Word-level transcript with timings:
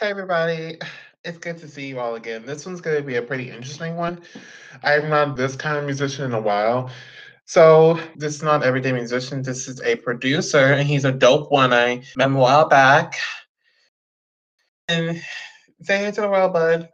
Hey 0.00 0.10
everybody, 0.10 0.76
it's 1.24 1.38
good 1.38 1.56
to 1.58 1.68
see 1.68 1.86
you 1.86 2.00
all 2.00 2.16
again. 2.16 2.44
This 2.44 2.66
one's 2.66 2.80
going 2.80 2.96
to 2.96 3.02
be 3.04 3.14
a 3.14 3.22
pretty 3.22 3.48
interesting 3.48 3.94
one. 3.94 4.22
I've 4.82 5.04
not 5.04 5.36
this 5.36 5.54
kind 5.54 5.78
of 5.78 5.84
musician 5.84 6.24
in 6.24 6.32
a 6.32 6.40
while. 6.40 6.90
So 7.44 8.00
this 8.16 8.34
is 8.34 8.42
not 8.42 8.64
everyday 8.64 8.90
musician. 8.90 9.40
This 9.40 9.68
is 9.68 9.80
a 9.82 9.94
producer, 9.94 10.58
and 10.58 10.88
he's 10.88 11.04
a 11.04 11.12
dope 11.12 11.52
one. 11.52 11.72
I 11.72 12.02
met 12.16 12.28
a 12.28 12.34
while 12.34 12.68
back. 12.68 13.14
And 14.88 15.22
say 15.82 15.98
hey 15.98 16.10
to 16.10 16.22
the 16.22 16.28
world, 16.28 16.54
bud. 16.54 16.88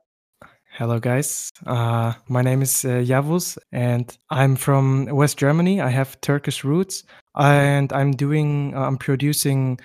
Hello, 0.73 1.01
guys. 1.01 1.51
Uh, 1.65 2.13
my 2.29 2.43
name 2.43 2.61
is 2.61 2.85
uh, 2.85 3.01
Yavuz, 3.01 3.57
and 3.73 4.15
I'm 4.29 4.57
from 4.57 5.07
West 5.07 5.39
Germany. 5.39 5.81
I 5.81 5.89
have 5.89 6.21
Turkish 6.21 6.65
roots, 6.65 7.05
and 7.35 7.91
I'm 7.95 8.13
doing, 8.13 8.75
uh, 8.75 8.81
I'm 8.81 8.99
producing 8.99 9.81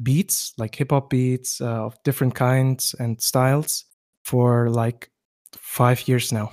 beats, 0.00 0.52
like 0.58 0.74
hip 0.74 0.90
hop 0.90 1.10
beats 1.10 1.60
uh, 1.60 1.86
of 1.86 2.02
different 2.04 2.34
kinds 2.34 2.94
and 2.98 3.20
styles, 3.20 3.84
for 4.24 4.70
like 4.70 5.10
five 5.52 6.06
years 6.08 6.32
now. 6.32 6.52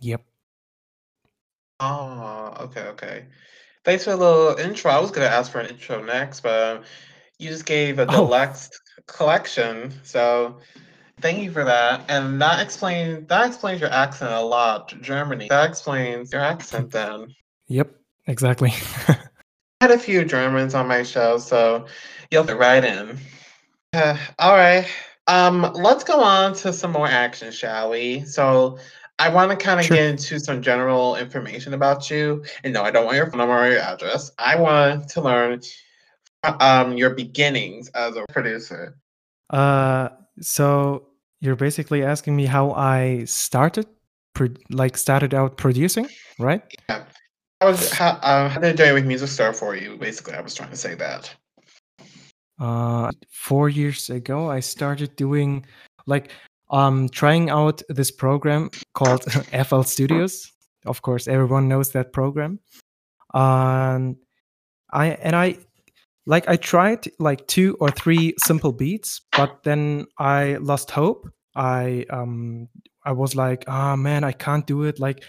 Yep. 0.00 0.22
Oh, 1.80 2.54
okay, 2.60 2.82
okay. 2.88 3.26
Thanks 3.84 4.04
for 4.04 4.12
a 4.12 4.16
little 4.16 4.56
intro. 4.56 4.90
I 4.90 5.00
was 5.00 5.10
going 5.10 5.26
to 5.26 5.32
ask 5.34 5.50
for 5.50 5.60
an 5.60 5.66
intro 5.66 6.02
next, 6.02 6.40
but 6.40 6.76
um, 6.78 6.84
you 7.38 7.48
just 7.48 7.66
gave 7.66 7.98
a 7.98 8.06
Oh, 8.08 8.26
deluxe 8.26 8.70
collection. 9.06 9.92
So 10.04 10.58
thank 11.20 11.42
you 11.42 11.50
for 11.50 11.64
that. 11.64 12.04
And 12.08 12.40
that 12.40 12.60
explains 12.60 13.26
that 13.28 13.46
explains 13.48 13.80
your 13.80 13.90
accent 13.90 14.32
a 14.32 14.40
lot. 14.40 14.94
Germany. 15.00 15.48
That 15.48 15.68
explains 15.68 16.32
your 16.32 16.42
accent 16.42 16.92
then. 16.92 17.34
yep, 17.66 17.94
exactly. 18.26 18.72
I 19.82 19.86
had 19.86 19.90
a 19.90 19.98
few 19.98 20.24
Germans 20.24 20.76
on 20.76 20.86
my 20.86 21.02
show, 21.02 21.38
so 21.38 21.86
you'll 22.30 22.44
fit 22.44 22.56
right 22.56 22.84
in. 22.84 23.18
Uh, 23.92 24.16
all 24.38 24.54
right. 24.54 24.86
Um, 25.26 25.72
let's 25.74 26.04
go 26.04 26.20
on 26.20 26.54
to 26.58 26.72
some 26.72 26.92
more 26.92 27.08
action, 27.08 27.50
shall 27.50 27.90
we? 27.90 28.24
So 28.24 28.78
I 29.18 29.28
want 29.28 29.50
to 29.50 29.56
kind 29.56 29.80
of 29.80 29.86
Sure. 29.86 29.96
get 29.96 30.06
into 30.06 30.38
some 30.38 30.62
general 30.62 31.16
information 31.16 31.74
about 31.74 32.08
you. 32.12 32.44
And 32.62 32.72
no, 32.72 32.84
I 32.84 32.92
don't 32.92 33.06
want 33.06 33.16
your 33.16 33.28
phone 33.28 33.38
number 33.38 33.58
or 33.58 33.68
your 33.72 33.80
address. 33.80 34.30
I 34.38 34.54
want 34.54 35.08
to 35.08 35.20
learn 35.20 35.60
um 36.60 36.96
your 36.96 37.10
beginnings 37.16 37.88
as 37.88 38.14
a 38.14 38.24
producer. 38.32 38.96
Uh, 39.50 40.10
so 40.40 41.08
you're 41.40 41.56
basically 41.56 42.04
asking 42.04 42.36
me 42.36 42.46
how 42.46 42.70
I 42.70 43.24
started, 43.24 43.86
pro- 44.32 44.54
like 44.70 44.96
started 44.96 45.34
out 45.34 45.56
producing, 45.56 46.08
right? 46.38 46.62
Yeah. 46.88 47.02
How 47.62 47.68
was 47.68 47.92
how 47.92 48.18
um 48.22 48.50
how 48.50 48.58
did 48.58 48.76
Journey 48.76 48.92
with 48.92 49.06
Music 49.06 49.28
start 49.28 49.54
for 49.54 49.76
you? 49.76 49.96
Basically, 49.96 50.34
I 50.34 50.40
was 50.40 50.52
trying 50.52 50.70
to 50.70 50.76
say 50.76 50.96
that. 50.96 51.32
Uh, 52.58 53.12
four 53.30 53.68
years 53.68 54.10
ago, 54.10 54.50
I 54.50 54.58
started 54.58 55.14
doing 55.14 55.64
like 56.06 56.32
um 56.70 57.08
trying 57.10 57.50
out 57.50 57.80
this 57.88 58.10
program 58.10 58.68
called 58.94 59.22
FL 59.66 59.82
Studios. 59.82 60.50
Of 60.86 61.02
course, 61.02 61.28
everyone 61.28 61.68
knows 61.68 61.92
that 61.92 62.12
program. 62.12 62.58
Um, 63.32 64.16
I 64.92 65.10
and 65.22 65.36
I 65.36 65.56
like 66.26 66.48
I 66.48 66.56
tried 66.56 67.12
like 67.20 67.46
two 67.46 67.76
or 67.78 67.92
three 67.92 68.34
simple 68.38 68.72
beats, 68.72 69.20
but 69.36 69.62
then 69.62 70.06
I 70.18 70.56
lost 70.56 70.90
hope. 70.90 71.30
I 71.54 72.06
um 72.10 72.68
I 73.04 73.12
was 73.12 73.36
like, 73.36 73.62
ah 73.68 73.94
man, 73.94 74.24
I 74.24 74.32
can't 74.32 74.66
do 74.66 74.82
it. 74.82 74.98
Like 74.98 75.22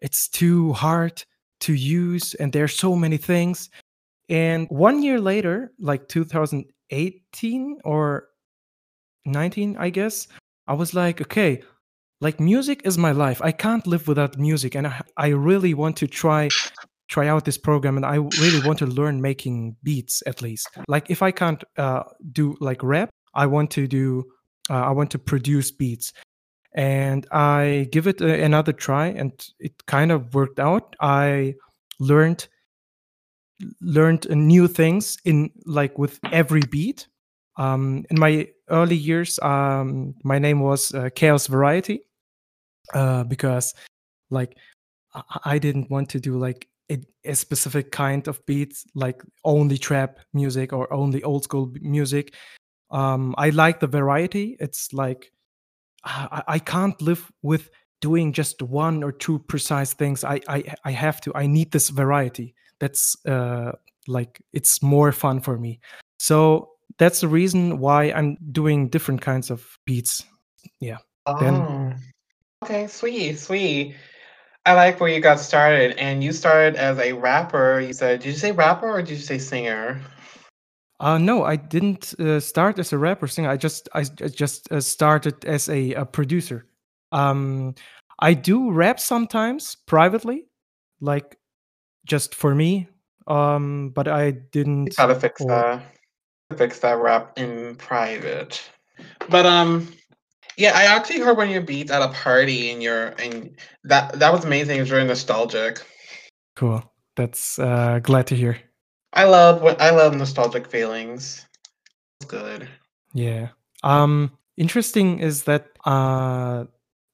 it's 0.00 0.26
too 0.26 0.72
hard 0.72 1.22
to 1.60 1.74
use, 1.74 2.34
and 2.34 2.52
there's 2.52 2.74
so 2.76 2.94
many 2.94 3.16
things. 3.16 3.70
And 4.28 4.68
one 4.68 5.02
year 5.02 5.20
later, 5.20 5.72
like 5.78 6.08
2018 6.08 7.78
or 7.84 8.28
19, 9.24 9.76
I 9.78 9.90
guess, 9.90 10.28
I 10.66 10.74
was 10.74 10.94
like, 10.94 11.20
okay, 11.22 11.62
like 12.20 12.40
music 12.40 12.82
is 12.84 12.98
my 12.98 13.12
life. 13.12 13.40
I 13.42 13.52
can't 13.52 13.86
live 13.86 14.08
without 14.08 14.38
music, 14.38 14.74
and 14.74 14.86
I, 14.86 15.02
I 15.16 15.28
really 15.28 15.74
want 15.74 15.96
to 15.98 16.06
try 16.06 16.48
try 17.08 17.26
out 17.26 17.44
this 17.44 17.56
program, 17.56 17.96
and 17.96 18.04
I 18.04 18.16
really 18.16 18.66
want 18.66 18.78
to 18.80 18.86
learn 18.86 19.22
making 19.22 19.76
beats 19.82 20.22
at 20.26 20.42
least. 20.42 20.68
Like 20.88 21.10
if 21.10 21.22
I 21.22 21.30
can't 21.30 21.62
uh, 21.76 22.02
do 22.32 22.56
like 22.60 22.82
rap, 22.82 23.08
I 23.34 23.46
want 23.46 23.70
to 23.72 23.86
do 23.86 24.24
uh, 24.70 24.74
I 24.74 24.90
want 24.90 25.10
to 25.12 25.18
produce 25.18 25.70
beats, 25.70 26.12
and 26.74 27.26
I 27.32 27.88
give 27.90 28.06
it 28.06 28.20
a, 28.20 28.44
another 28.44 28.72
try, 28.72 29.06
and 29.08 29.32
it 29.58 29.86
kind 29.86 30.12
of 30.12 30.34
worked 30.34 30.58
out. 30.58 30.96
I 31.00 31.54
learned 31.98 32.48
learned 33.80 34.26
uh, 34.30 34.34
new 34.34 34.68
things 34.68 35.18
in 35.24 35.50
like 35.66 35.98
with 35.98 36.20
every 36.32 36.62
beat. 36.70 37.08
Um, 37.56 38.04
in 38.08 38.20
my 38.20 38.48
early 38.70 38.96
years, 38.96 39.38
um, 39.40 40.14
my 40.22 40.38
name 40.38 40.60
was 40.60 40.94
uh, 40.94 41.08
Chaos 41.14 41.48
Variety 41.48 42.02
uh, 42.94 43.24
because 43.24 43.74
like 44.30 44.56
I 45.44 45.58
didn't 45.58 45.90
want 45.90 46.10
to 46.10 46.20
do 46.20 46.38
like 46.38 46.68
a, 46.90 46.98
a 47.24 47.34
specific 47.34 47.90
kind 47.90 48.28
of 48.28 48.44
beats, 48.46 48.84
like 48.94 49.22
only 49.44 49.78
trap 49.78 50.20
music 50.32 50.72
or 50.72 50.92
only 50.92 51.22
old 51.22 51.44
school 51.44 51.72
music. 51.80 52.34
Um, 52.90 53.34
I 53.36 53.50
like 53.50 53.80
the 53.80 53.86
variety. 53.86 54.56
It's 54.60 54.92
like 54.92 55.32
I, 56.04 56.42
I 56.46 56.58
can't 56.58 57.00
live 57.02 57.30
with 57.42 57.70
doing 58.00 58.32
just 58.32 58.62
one 58.62 59.02
or 59.02 59.12
two 59.12 59.38
precise 59.40 59.92
things. 59.92 60.24
I, 60.24 60.40
I 60.48 60.74
I 60.84 60.90
have 60.92 61.20
to. 61.22 61.32
I 61.34 61.46
need 61.46 61.72
this 61.72 61.90
variety. 61.90 62.54
That's 62.80 63.16
uh 63.26 63.72
like 64.06 64.40
it's 64.52 64.82
more 64.82 65.12
fun 65.12 65.40
for 65.40 65.58
me. 65.58 65.80
So 66.18 66.70
that's 66.98 67.20
the 67.20 67.28
reason 67.28 67.78
why 67.78 68.04
I'm 68.04 68.36
doing 68.52 68.88
different 68.88 69.20
kinds 69.20 69.50
of 69.50 69.66
beats. 69.84 70.24
Yeah. 70.80 70.98
Then 71.40 71.54
Oh, 71.54 71.92
okay, 72.64 72.86
sweet, 72.86 73.38
sweet. 73.38 73.94
I 74.66 74.74
like 74.74 75.00
where 75.00 75.08
you 75.08 75.20
got 75.20 75.40
started, 75.40 75.96
and 75.98 76.22
you 76.22 76.32
started 76.32 76.76
as 76.76 76.98
a 76.98 77.12
rapper. 77.12 77.80
You 77.80 77.92
said, 77.92 78.20
did 78.20 78.30
you 78.30 78.36
say 78.36 78.52
rapper 78.52 78.88
or 78.88 79.00
did 79.00 79.10
you 79.10 79.16
say 79.16 79.38
singer? 79.38 80.00
Uh 81.00 81.18
no, 81.18 81.44
I 81.44 81.56
didn't 81.56 82.14
uh, 82.20 82.40
start 82.40 82.78
as 82.78 82.92
a 82.92 82.98
rapper 82.98 83.26
singer. 83.26 83.50
I 83.50 83.56
just 83.56 83.88
I, 83.94 84.00
I 84.00 84.28
just 84.28 84.70
uh, 84.72 84.80
started 84.80 85.44
as 85.44 85.68
a, 85.68 85.94
a 85.94 86.04
producer. 86.04 86.66
Um 87.12 87.74
I 88.18 88.34
do 88.34 88.70
rap 88.72 88.98
sometimes 88.98 89.76
privately, 89.86 90.46
like 91.00 91.36
just 92.06 92.34
for 92.34 92.54
me. 92.54 92.88
Um 93.26 93.90
but 93.90 94.08
I 94.08 94.30
didn't 94.30 94.96
gotta 94.96 95.14
fix 95.14 95.40
or 95.40 95.48
that. 95.48 95.82
Fix 96.56 96.78
that 96.78 96.96
rap 96.98 97.38
in 97.38 97.76
private. 97.76 98.62
But 99.28 99.46
um, 99.46 99.92
yeah, 100.56 100.72
I 100.74 100.84
actually 100.84 101.20
heard 101.20 101.36
one 101.36 101.48
of 101.48 101.52
your 101.52 101.62
beats 101.62 101.90
at 101.90 102.02
a 102.02 102.08
party, 102.08 102.70
and 102.70 102.82
your 102.82 103.08
and 103.18 103.56
that 103.84 104.18
that 104.18 104.32
was 104.32 104.44
amazing. 104.44 104.78
It 104.78 104.80
was 104.80 104.88
very 104.88 105.04
nostalgic. 105.04 105.82
Cool. 106.56 106.82
That's 107.16 107.58
uh, 107.58 108.00
glad 108.02 108.26
to 108.28 108.34
hear. 108.34 108.58
I 109.12 109.24
love 109.24 109.62
what 109.62 109.80
I 109.80 109.90
love 109.90 110.14
nostalgic 110.14 110.68
feelings. 110.68 111.46
It's 112.20 112.30
good. 112.30 112.68
Yeah. 113.14 113.48
Um, 113.82 114.32
interesting 114.56 115.20
is 115.20 115.44
that 115.44 115.68
uh, 115.84 116.64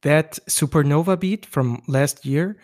that 0.02 0.38
Supernova 0.48 1.18
beat 1.18 1.46
from 1.46 1.82
last 1.86 2.24
year. 2.24 2.56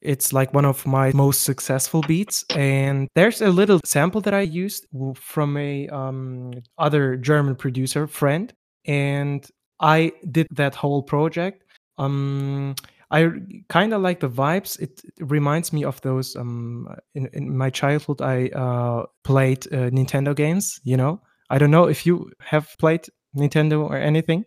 It's 0.00 0.32
like 0.32 0.54
one 0.54 0.64
of 0.64 0.86
my 0.86 1.12
most 1.12 1.42
successful 1.42 2.00
beats, 2.00 2.46
and 2.56 3.06
there's 3.14 3.42
a 3.42 3.50
little 3.50 3.80
sample 3.84 4.22
that 4.22 4.32
I 4.32 4.40
used 4.40 4.86
from 5.14 5.58
a 5.58 5.88
um, 5.88 6.52
other 6.78 7.16
German 7.16 7.54
producer 7.54 8.06
friend, 8.06 8.50
and 8.86 9.46
I 9.78 10.12
did 10.30 10.46
that 10.52 10.74
whole 10.74 11.02
project. 11.02 11.64
Um, 11.98 12.76
I 13.10 13.28
kind 13.68 13.92
of 13.92 14.02
like 14.02 14.20
the 14.20 14.28
vibes. 14.28 14.78
It 14.78 15.02
reminds 15.20 15.72
me 15.72 15.84
of 15.84 16.00
those. 16.02 16.36
Um, 16.36 16.88
in, 17.14 17.28
in 17.32 17.56
my 17.56 17.70
childhood, 17.70 18.22
I 18.22 18.48
uh, 18.48 19.06
played 19.24 19.66
uh, 19.72 19.90
Nintendo 19.90 20.34
games. 20.34 20.80
You 20.84 20.96
know, 20.96 21.20
I 21.50 21.58
don't 21.58 21.70
know 21.72 21.88
if 21.88 22.06
you 22.06 22.30
have 22.40 22.68
played 22.78 23.06
Nintendo 23.36 23.82
or 23.82 23.96
anything. 23.96 24.44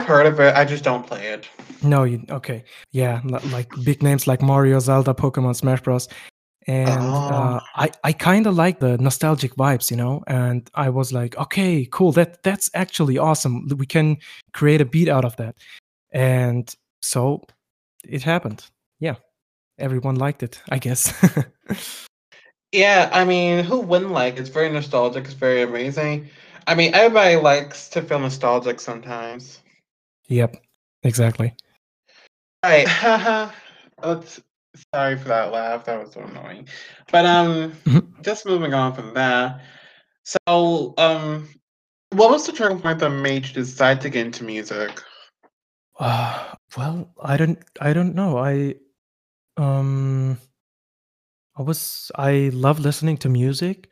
I've 0.00 0.06
heard 0.06 0.26
of 0.26 0.40
it. 0.40 0.56
I 0.56 0.64
just 0.64 0.82
don't 0.82 1.06
play 1.06 1.26
it. 1.26 1.46
No, 1.82 2.04
you 2.04 2.24
okay? 2.30 2.64
Yeah, 2.92 3.20
like 3.24 3.68
big 3.84 4.02
names 4.02 4.26
like 4.26 4.40
Mario, 4.40 4.78
Zelda, 4.78 5.12
Pokemon, 5.12 5.56
Smash 5.56 5.82
Bros. 5.82 6.08
And 6.66 6.88
Oh, 6.90 7.28
uh, 7.28 7.60
I 7.76 7.90
I 8.04 8.12
kind 8.12 8.46
of 8.46 8.54
like 8.54 8.80
the 8.80 8.96
nostalgic 8.98 9.54
vibes, 9.56 9.90
you 9.90 9.96
know. 9.96 10.22
And 10.26 10.70
I 10.74 10.88
was 10.90 11.12
like, 11.12 11.36
okay, 11.36 11.86
cool. 11.90 12.12
That 12.12 12.42
that's 12.42 12.70
actually 12.74 13.18
awesome. 13.18 13.66
We 13.76 13.86
can 13.86 14.16
create 14.52 14.80
a 14.80 14.84
beat 14.86 15.08
out 15.08 15.24
of 15.24 15.36
that. 15.36 15.56
And 16.12 16.74
so 17.00 17.42
it 18.04 18.22
happened. 18.22 18.66
Yeah, 18.98 19.16
everyone 19.78 20.16
liked 20.16 20.42
it, 20.42 20.62
I 20.68 20.78
guess. 20.78 21.12
yeah. 22.72 23.08
I 23.12 23.24
mean, 23.24 23.64
who 23.64 23.80
wouldn't 23.80 24.12
like? 24.12 24.38
It's 24.38 24.48
very 24.50 24.70
nostalgic. 24.70 25.24
It's 25.24 25.34
very 25.34 25.62
amazing. 25.62 26.28
I 26.66 26.74
mean, 26.74 26.94
everybody 26.94 27.36
likes 27.36 27.88
to 27.90 28.02
feel 28.02 28.18
nostalgic 28.20 28.80
sometimes. 28.80 29.60
yep, 30.28 30.56
exactly. 31.02 31.54
Right. 32.64 32.86
Let's. 34.02 34.40
Sorry 34.94 35.18
for 35.18 35.26
that 35.28 35.50
laugh. 35.50 35.84
That 35.86 36.00
was 36.00 36.12
so 36.12 36.20
annoying. 36.20 36.68
But 37.10 37.26
um, 37.26 37.72
Mhm. 37.86 38.22
just 38.22 38.46
moving 38.46 38.72
on 38.72 38.94
from 38.94 39.14
that. 39.14 39.60
So 40.24 40.94
um, 40.96 41.48
What 42.12 42.30
was 42.30 42.46
the 42.46 42.52
turning 42.52 42.80
point 42.80 43.00
that 43.00 43.10
made 43.10 43.46
you 43.48 43.52
decide 43.52 44.00
to 44.02 44.10
get 44.10 44.26
into 44.26 44.44
music? 44.44 45.02
Uh, 45.98 46.54
well, 46.76 47.12
I 47.22 47.36
don't 47.36 47.58
I 47.80 47.92
don't 47.92 48.14
know. 48.14 48.38
I 48.38 48.74
um 49.56 50.38
I 51.56 51.62
was 51.62 52.10
I 52.16 52.50
love 52.52 52.80
listening 52.80 53.16
to 53.18 53.28
music 53.28 53.90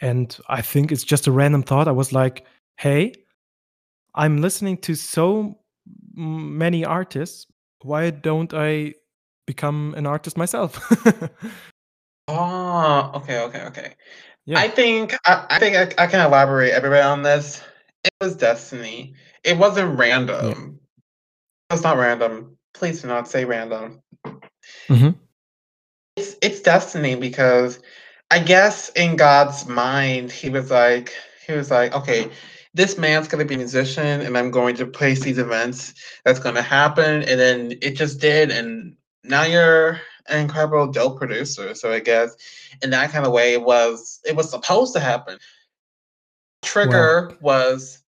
and 0.00 0.36
I 0.48 0.62
think 0.62 0.92
it's 0.92 1.04
just 1.04 1.26
a 1.26 1.32
random 1.32 1.62
thought. 1.62 1.88
I 1.88 1.92
was 1.92 2.12
like, 2.12 2.46
"Hey, 2.78 3.12
I'm 4.14 4.38
listening 4.40 4.78
to 4.78 4.94
so 4.94 5.58
many 6.14 6.84
artists. 6.84 7.46
Why 7.82 8.10
don't 8.10 8.52
I 8.54 8.94
become 9.46 9.94
an 9.96 10.06
artist 10.06 10.36
myself?" 10.36 10.80
Oh, 12.28 13.10
okay, 13.16 13.40
okay, 13.40 13.62
okay. 13.66 13.94
yeah. 14.46 14.58
I 14.58 14.68
think 14.68 15.14
I, 15.26 15.46
I 15.50 15.58
think 15.58 15.76
I, 15.76 16.04
I 16.04 16.06
can 16.06 16.24
elaborate 16.24 16.72
a 16.72 16.80
bit 16.80 16.92
on 17.02 17.22
this. 17.22 17.60
It 18.04 18.12
was 18.20 18.36
destiny. 18.36 19.14
It 19.44 19.58
wasn't 19.58 19.98
random. 19.98 20.79
It's 21.70 21.82
not 21.82 21.96
random. 21.96 22.56
Please 22.74 23.02
do 23.02 23.08
not 23.08 23.28
say 23.28 23.44
random. 23.44 24.02
Mhm. 24.88 25.16
It's 26.16 26.36
it's 26.42 26.60
destiny 26.60 27.14
because 27.14 27.80
I 28.30 28.40
guess 28.40 28.90
in 28.90 29.16
God's 29.16 29.66
mind, 29.66 30.32
he 30.32 30.50
was 30.50 30.70
like 30.70 31.14
he 31.46 31.52
was 31.52 31.70
like, 31.70 31.94
okay, 31.94 32.30
this 32.74 32.98
man's 32.98 33.28
gonna 33.28 33.44
be 33.44 33.54
a 33.54 33.58
musician 33.58 34.20
and 34.20 34.36
I'm 34.36 34.50
going 34.50 34.76
to 34.76 34.86
place 34.86 35.20
these 35.20 35.38
events 35.38 35.94
that's 36.24 36.40
gonna 36.40 36.62
happen. 36.62 37.22
And 37.22 37.40
then 37.40 37.72
it 37.82 37.92
just 37.96 38.20
did, 38.20 38.50
and 38.50 38.96
now 39.24 39.44
you're 39.44 40.00
an 40.26 40.40
incredible 40.40 40.90
dope 40.90 41.18
producer. 41.18 41.74
So 41.74 41.92
I 41.92 42.00
guess 42.00 42.36
in 42.82 42.90
that 42.90 43.10
kind 43.10 43.26
of 43.26 43.32
way 43.32 43.52
it 43.52 43.62
was 43.62 44.20
it 44.24 44.34
was 44.34 44.50
supposed 44.50 44.92
to 44.94 45.00
happen. 45.00 45.34
Wow. 45.34 45.38
Trigger 46.62 47.36
was 47.40 48.02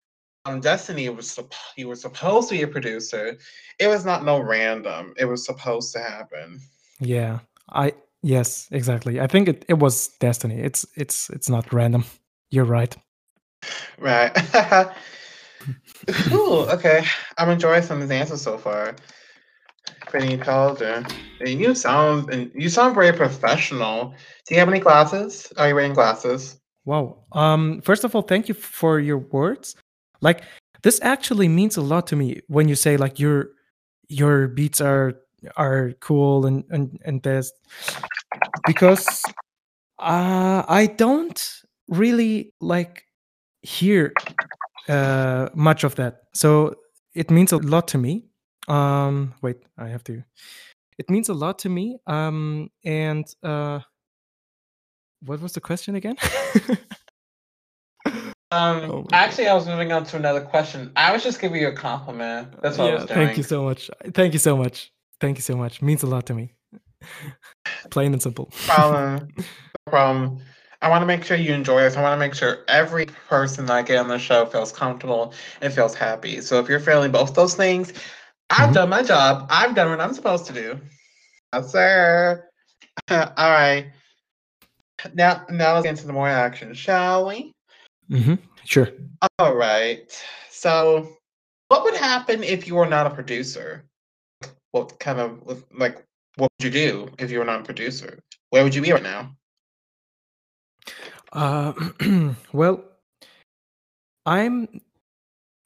on 0.45 0.59
Destiny 0.59 1.05
it 1.05 1.15
was 1.15 1.27
supp- 1.27 1.53
you 1.75 1.87
were 1.87 1.95
supposed 1.95 2.49
to 2.49 2.55
be 2.55 2.63
a 2.63 2.67
producer. 2.67 3.37
It 3.79 3.87
was 3.87 4.05
not 4.05 4.25
no 4.25 4.39
random. 4.39 5.13
It 5.17 5.25
was 5.25 5.45
supposed 5.45 5.93
to 5.93 5.99
happen. 5.99 6.59
Yeah. 6.99 7.39
I 7.69 7.93
yes, 8.21 8.67
exactly. 8.71 9.19
I 9.19 9.27
think 9.27 9.47
it, 9.47 9.65
it 9.67 9.75
was 9.75 10.09
destiny. 10.19 10.59
It's 10.59 10.85
it's 10.95 11.29
it's 11.29 11.49
not 11.49 11.71
random. 11.71 12.05
You're 12.49 12.65
right. 12.65 12.95
Right. 13.97 14.35
Ooh, 16.31 16.61
okay. 16.69 17.03
I'm 17.37 17.49
enjoying 17.49 17.83
some 17.83 18.01
of 18.01 18.09
these 18.09 18.19
answers 18.19 18.41
so 18.41 18.57
far. 18.57 18.95
Pretty 20.07 20.33
intelligent. 20.33 21.13
And 21.39 21.59
you 21.59 21.75
sound 21.75 22.33
and 22.33 22.51
you 22.55 22.69
sound 22.69 22.95
very 22.95 23.13
professional. 23.13 24.13
Do 24.47 24.55
you 24.55 24.59
have 24.59 24.69
any 24.69 24.79
glasses? 24.79 25.53
Are 25.57 25.69
you 25.69 25.75
wearing 25.75 25.93
glasses? 25.93 26.59
Wow. 26.85 27.19
Um 27.31 27.81
first 27.81 28.03
of 28.03 28.15
all, 28.15 28.23
thank 28.23 28.49
you 28.49 28.55
for 28.55 28.99
your 28.99 29.19
words. 29.19 29.75
Like 30.21 30.43
this 30.83 30.99
actually 31.01 31.47
means 31.47 31.77
a 31.77 31.81
lot 31.81 32.07
to 32.07 32.15
me 32.15 32.41
when 32.47 32.67
you 32.67 32.75
say 32.75 32.97
like 32.97 33.19
your 33.19 33.49
your 34.07 34.47
beats 34.47 34.81
are 34.81 35.13
are 35.57 35.93
cool 35.99 36.45
and 36.45 36.63
and 36.69 36.99
and 37.05 37.23
this 37.23 37.51
because 38.65 39.23
uh 39.99 40.63
I 40.67 40.87
don't 40.87 41.61
really 41.87 42.53
like 42.61 43.05
hear 43.61 44.13
uh 44.89 45.49
much 45.53 45.83
of 45.83 45.95
that. 45.95 46.23
So 46.33 46.75
it 47.13 47.29
means 47.31 47.51
a 47.51 47.57
lot 47.57 47.87
to 47.89 47.97
me. 47.97 48.25
Um 48.67 49.33
wait, 49.41 49.57
I 49.77 49.87
have 49.87 50.03
to 50.05 50.23
it 50.97 51.09
means 51.09 51.29
a 51.29 51.33
lot 51.33 51.59
to 51.59 51.69
me. 51.69 51.97
Um 52.07 52.69
and 52.83 53.25
uh 53.43 53.79
what 55.23 55.39
was 55.41 55.53
the 55.53 55.61
question 55.61 55.95
again? 55.95 56.17
Um, 58.51 58.81
Oh 58.83 58.87
my 58.87 59.01
god. 59.03 59.07
actually, 59.13 59.47
I 59.47 59.53
was 59.53 59.65
moving 59.65 59.91
on 59.91 60.03
to 60.05 60.17
another 60.17 60.41
question. 60.41 60.91
I 60.95 61.13
was 61.13 61.23
just 61.23 61.39
giving 61.39 61.61
you 61.61 61.69
a 61.69 61.73
compliment. 61.73 62.61
That's 62.61 62.77
what 62.77 62.89
I 62.89 62.93
was 62.93 63.09
Yeah, 63.09 63.15
thank 63.15 63.37
you 63.37 63.43
so 63.43 63.63
much. 63.63 63.89
Thank 64.13 64.33
you 64.33 64.39
so 64.39 64.57
much. 64.57 64.91
Thank 65.21 65.37
you 65.37 65.41
so 65.41 65.55
much. 65.55 65.81
Means 65.81 66.03
a 66.03 66.07
lot 66.07 66.25
to 66.27 66.33
me. 66.33 66.53
Plain 67.91 68.13
and 68.13 68.21
simple. 68.21 68.51
Problem. 68.67 69.27
No 69.87 69.91
problem. 69.91 70.39
I 70.83 70.89
want 70.89 71.01
to 71.01 71.05
make 71.07 71.23
sure 71.23 71.35
you 71.37 71.53
enjoy 71.53 71.81
this. 71.81 71.95
I 71.95 72.01
want 72.01 72.13
to 72.13 72.19
make 72.19 72.35
sure 72.35 72.59
every 72.67 73.05
person 73.05 73.65
that 73.65 73.73
I 73.73 73.81
get 73.81 73.97
on 73.97 74.07
the 74.07 74.19
show 74.19 74.45
feels 74.45 74.71
comfortable 74.71 75.33
and 75.61 75.73
feels 75.73 75.95
happy. 75.95 76.39
So 76.41 76.59
if 76.59 76.69
you're 76.69 76.79
feeling 76.79 77.11
both 77.11 77.33
those 77.33 77.55
things, 77.55 77.93
I've 78.51 78.69
Mhm. 78.69 78.73
done 78.73 78.89
my 78.89 79.01
job. 79.01 79.47
I've 79.49 79.73
done 79.73 79.89
what 79.89 79.99
I'm 79.99 80.13
supposed 80.13 80.45
to 80.47 80.53
do. 80.53 80.79
Yes, 81.53 81.71
sir. 81.71 82.47
All 83.09 83.51
right. 83.51 83.91
Now, 85.13 85.45
now 85.49 85.73
let's 85.73 85.83
get 85.83 85.91
into 85.91 86.07
the 86.07 86.13
more 86.13 86.27
action, 86.27 86.73
shall 86.73 87.27
we? 87.27 87.53
Mhm. 88.11 88.39
Sure. 88.65 88.89
All 89.39 89.55
right. 89.55 90.11
So, 90.49 91.07
what 91.69 91.83
would 91.83 91.95
happen 91.95 92.43
if 92.43 92.67
you 92.67 92.75
were 92.75 92.85
not 92.85 93.07
a 93.07 93.09
producer? 93.09 93.85
What 94.71 94.99
kind 94.99 95.19
of 95.19 95.41
like 95.73 96.03
what 96.35 96.49
would 96.59 96.65
you 96.65 96.71
do 96.71 97.09
if 97.19 97.31
you 97.31 97.39
were 97.39 97.45
not 97.45 97.61
a 97.61 97.63
producer? 97.63 98.19
Where 98.49 98.63
would 98.63 98.75
you 98.75 98.81
be 98.81 98.91
right 98.91 99.03
now? 99.03 99.35
Uh, 101.31 101.73
well, 102.53 102.83
I'm. 104.25 104.81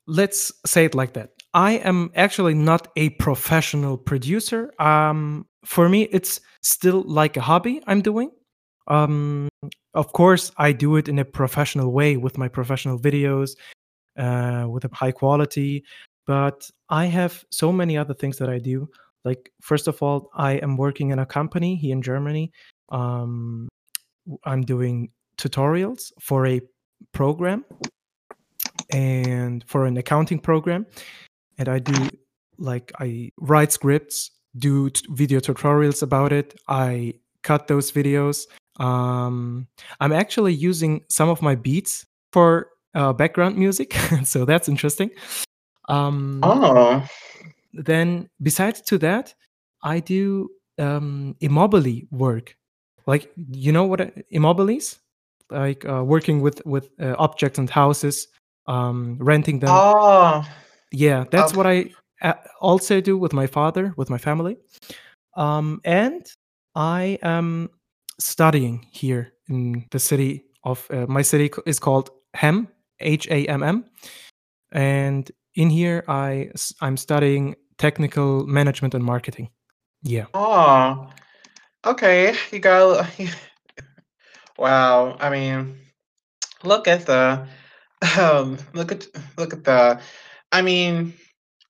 Let's 0.08 0.52
say 0.68 0.86
it 0.86 0.94
like 0.94 1.14
that. 1.14 1.32
I 1.56 1.74
am 1.78 2.12
actually 2.16 2.54
not 2.54 2.90
a 2.96 3.10
professional 3.12 3.98
producer. 3.98 4.72
Um, 4.80 5.48
for 5.66 5.90
me, 5.90 6.04
it's 6.12 6.40
still 6.62 7.02
like 7.08 7.38
a 7.38 7.42
hobby 7.42 7.82
I'm 7.88 8.02
doing. 8.02 8.30
Um, 8.88 9.50
of 9.94 10.12
course, 10.14 10.52
I 10.58 10.72
do 10.72 10.96
it 10.98 11.08
in 11.08 11.20
a 11.20 11.26
professional 11.26 11.92
way 11.92 12.18
with 12.18 12.38
my 12.38 12.48
professional 12.48 13.00
videos, 13.00 13.56
uh, 14.18 14.68
with 14.70 14.86
a 14.86 14.90
high 14.94 15.12
quality. 15.12 15.84
But 16.28 16.70
I 16.90 17.06
have 17.06 17.44
so 17.52 17.72
many 17.72 17.98
other 17.98 18.14
things 18.14 18.38
that 18.38 18.50
I 18.50 18.60
do. 18.60 18.90
Like, 19.24 19.52
first 19.62 19.88
of 19.88 20.02
all, 20.02 20.30
I 20.36 20.54
am 20.54 20.78
working 20.78 21.12
in 21.12 21.20
a 21.20 21.26
company 21.26 21.76
here 21.76 21.94
in 21.94 22.02
Germany. 22.02 22.52
Um, 22.90 23.68
I'm 24.44 24.62
doing 24.62 25.10
tutorials 25.38 26.12
for 26.20 26.48
a 26.48 26.62
program 27.14 27.66
and 28.92 29.64
for 29.68 29.86
an 29.86 29.98
accounting 29.98 30.40
program 30.40 30.86
and 31.58 31.68
i 31.68 31.80
do 31.80 32.10
like 32.58 32.92
i 33.00 33.30
write 33.38 33.72
scripts 33.72 34.32
do 34.58 34.90
t- 34.90 35.06
video 35.12 35.40
tutorials 35.40 36.02
about 36.02 36.32
it 36.32 36.56
i 36.68 37.14
cut 37.44 37.68
those 37.68 37.92
videos 37.92 38.46
um 38.80 39.68
i'm 40.00 40.12
actually 40.12 40.54
using 40.54 41.04
some 41.10 41.30
of 41.30 41.42
my 41.42 41.56
beats 41.56 42.06
for 42.34 42.70
uh, 42.96 43.14
background 43.14 43.58
music 43.58 43.94
so 44.24 44.46
that's 44.46 44.70
interesting. 44.70 45.10
Um 45.90 46.42
Oh, 46.44 47.06
then 47.74 48.30
besides 48.42 48.82
to 48.82 48.98
that 49.00 49.34
i 49.84 50.00
do 50.00 50.50
um 50.80 51.36
immobile 51.42 52.02
work. 52.12 52.56
Like 53.08 53.32
you 53.52 53.72
know 53.72 53.84
what 53.86 54.02
a- 54.02 54.24
immobile 54.32 54.70
is? 54.70 54.98
Like 55.52 55.86
uh, 55.88 56.04
working 56.04 56.42
with 56.42 56.66
with 56.66 56.90
uh, 57.00 57.16
objects 57.20 57.60
and 57.60 57.70
houses 57.70 58.28
um 58.68 59.18
renting 59.20 59.60
them. 59.60 59.70
Oh, 59.72 60.44
yeah 60.92 61.26
that's 61.32 61.52
okay. 61.52 61.58
what 61.58 61.68
i 61.68 61.90
uh, 62.22 62.34
also 62.62 63.02
do 63.02 63.18
with 63.18 63.34
my 63.34 63.48
father 63.48 63.94
with 63.98 64.10
my 64.10 64.18
family. 64.18 64.58
Um 65.38 65.82
and 65.84 66.26
i 66.76 67.20
am 67.22 67.70
studying 68.20 68.86
here 68.92 69.34
in 69.50 69.86
the 69.92 70.00
city 70.00 70.44
of 70.64 70.88
uh, 70.92 71.06
my 71.08 71.22
city 71.22 71.52
is 71.66 71.80
called 71.80 72.10
Hamm 72.34 72.68
h-a-m-m 73.00 73.86
and 74.72 75.32
in 75.56 75.70
here 75.70 76.04
I 76.08 76.52
I'm 76.82 76.98
studying 76.98 77.56
technical 77.78 78.48
management 78.48 78.94
and 78.94 79.04
marketing 79.04 79.50
yeah 80.02 80.26
Oh, 80.34 81.10
okay. 81.86 82.36
You 82.52 82.60
got. 82.60 83.10
Wow. 84.58 85.18
I 85.20 85.30
mean, 85.30 85.78
look 86.64 86.88
at 86.88 87.06
the. 87.06 87.46
Um, 88.18 88.58
look 88.74 88.92
at 88.92 89.06
look 89.38 89.52
at 89.52 89.66
the. 89.66 90.00
I 90.54 90.62
mean, 90.62 91.14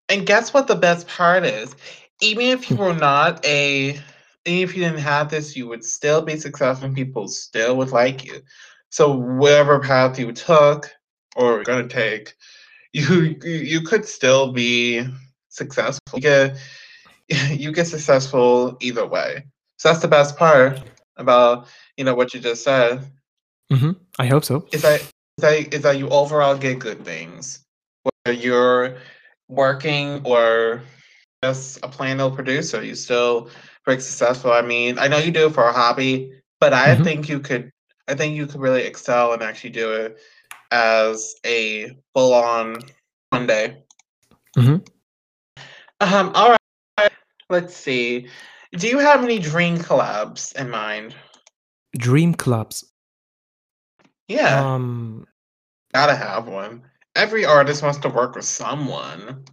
and 0.08 0.28
guess 0.28 0.54
what 0.54 0.68
the 0.68 0.76
best 0.76 1.08
part 1.08 1.46
is? 1.46 1.76
Even 2.22 2.46
if 2.46 2.70
you 2.70 2.76
were 2.76 2.94
not 2.94 3.44
a, 3.44 4.00
if 4.46 4.76
you 4.76 4.84
didn't 4.84 5.00
have 5.00 5.30
this, 5.30 5.56
you 5.56 5.68
would 5.68 5.84
still 5.84 6.22
be 6.22 6.38
successful 6.38 6.88
and 6.88 6.96
people 6.96 7.28
still 7.28 7.78
would 7.78 7.92
like 7.92 8.26
you. 8.26 8.42
So 8.90 9.16
whatever 9.16 9.80
path 9.80 10.20
you 10.20 10.32
took 10.32 10.90
or 11.36 11.64
gonna 11.64 11.88
take, 11.88 12.34
you 12.94 13.36
you 13.44 13.52
you 13.52 13.82
could 13.82 14.06
still 14.06 14.52
be 14.52 15.06
successful. 15.50 16.00
You 16.14 16.22
get 16.22 16.58
you 17.50 17.72
get 17.72 17.88
successful 17.88 18.78
either 18.80 19.06
way. 19.06 19.44
So 19.78 19.90
that's 19.90 20.02
the 20.02 20.08
best 20.08 20.38
part 20.38 20.82
about 21.18 21.68
you 21.98 22.04
know 22.04 22.16
what 22.16 22.34
you 22.34 22.40
just 22.40 22.64
said 22.64 23.04
Mm-hmm. 23.72 23.92
i 24.20 24.28
hope 24.28 24.46
so 24.46 24.66
is 24.72 24.82
that 24.84 25.02
is 25.02 25.12
that 25.40 25.74
is 25.74 25.82
that 25.82 25.98
you 25.98 26.10
overall 26.10 26.58
get 26.58 26.80
good 26.80 27.04
things 27.04 27.64
whether 28.04 28.38
you're 28.38 28.98
working 29.48 30.22
or 30.24 30.82
just 31.44 31.80
a 31.84 31.88
plain 31.88 32.20
old 32.20 32.36
producer 32.36 32.84
you 32.84 32.96
still 32.96 33.50
very 33.86 34.00
successful 34.02 34.52
i 34.52 34.62
mean 34.62 34.98
i 35.00 35.08
know 35.08 35.18
you 35.18 35.32
do 35.32 35.48
it 35.48 35.54
for 35.54 35.64
a 35.68 35.74
hobby 35.74 36.32
but 36.60 36.74
i 36.74 36.96
hmm 36.96 37.04
think 37.04 37.30
you 37.30 37.40
could 37.40 37.72
i 38.08 38.14
think 38.16 38.36
you 38.36 38.46
could 38.48 38.60
really 38.60 38.84
excel 38.84 39.34
and 39.34 39.42
actually 39.44 39.70
do 39.70 39.92
it 39.94 40.18
as 40.72 41.36
a 41.46 41.90
full 42.14 42.34
on 42.34 42.78
Monday. 43.32 43.84
Mhm. 44.58 44.86
Um, 46.00 46.32
all 46.36 46.56
right. 46.98 47.12
Let's 47.50 47.76
see. 47.76 48.28
Do 48.74 48.88
you 48.88 49.00
have 49.00 49.24
any 49.24 49.40
dream 49.40 49.78
collabs 49.78 50.56
in 50.56 50.70
mind? 50.70 51.16
Dream 51.98 52.34
clubs. 52.34 52.92
Yeah, 54.28 54.62
Um. 54.62 55.28
gotta 55.94 56.16
have 56.16 56.48
one. 56.48 56.84
Every 57.16 57.46
artist 57.46 57.84
wants 57.84 58.00
to 58.00 58.10
work 58.10 58.36
with 58.36 58.46
someone. 58.46 59.46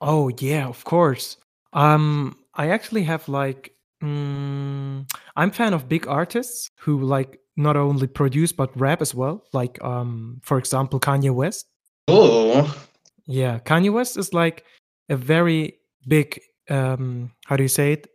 Oh 0.00 0.28
yeah, 0.38 0.66
of 0.66 0.84
course. 0.84 1.36
Um, 1.72 2.36
I 2.56 2.70
actually 2.70 3.02
have 3.04 3.28
like, 3.28 3.74
mm, 4.02 5.08
I'm 5.36 5.50
fan 5.50 5.74
of 5.74 5.88
big 5.88 6.06
artists 6.06 6.70
who 6.78 7.02
like 7.02 7.40
not 7.56 7.76
only 7.76 8.06
produce 8.06 8.52
but 8.52 8.78
rap 8.78 9.00
as 9.02 9.14
well. 9.14 9.44
Like, 9.52 9.82
um, 9.82 10.40
for 10.42 10.58
example, 10.58 11.00
Kanye 11.00 11.34
West. 11.34 11.66
Oh. 12.08 12.86
Yeah, 13.26 13.58
Kanye 13.60 13.92
West 13.92 14.16
is 14.16 14.32
like 14.32 14.64
a 15.08 15.16
very 15.16 15.78
big. 16.06 16.40
Um, 16.70 17.32
how 17.46 17.56
do 17.56 17.62
you 17.62 17.68
say 17.68 17.92
it? 17.92 18.08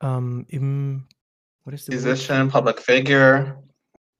Um, 0.00 0.46
im, 0.50 1.06
what 1.64 1.74
is 1.74 1.86
the 1.86 1.96
word? 1.96 2.04
Musician, 2.04 2.50
public 2.50 2.80
figure. 2.80 3.56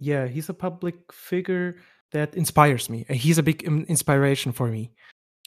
Yeah, 0.01 0.27
he's 0.27 0.49
a 0.49 0.55
public 0.55 1.13
figure 1.13 1.77
that 2.13 2.35
inspires 2.35 2.89
me. 2.89 3.05
He's 3.11 3.39
a 3.39 3.43
big 3.43 3.63
inspiration 3.63 4.53
for 4.53 4.69
me. 4.69 4.93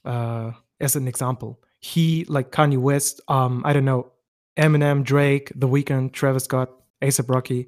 Uh, 0.03 0.51
as 0.79 0.95
an 0.95 1.07
example, 1.07 1.59
he 1.81 2.25
like 2.25 2.51
Kanye 2.51 2.77
West. 2.77 3.21
Um, 3.27 3.61
I 3.65 3.73
don't 3.73 3.85
know, 3.85 4.11
Eminem, 4.57 5.03
Drake, 5.03 5.51
The 5.55 5.67
Weeknd, 5.67 6.13
Travis 6.13 6.45
Scott, 6.45 6.69
ASAP 7.01 7.29
Rocky, 7.29 7.67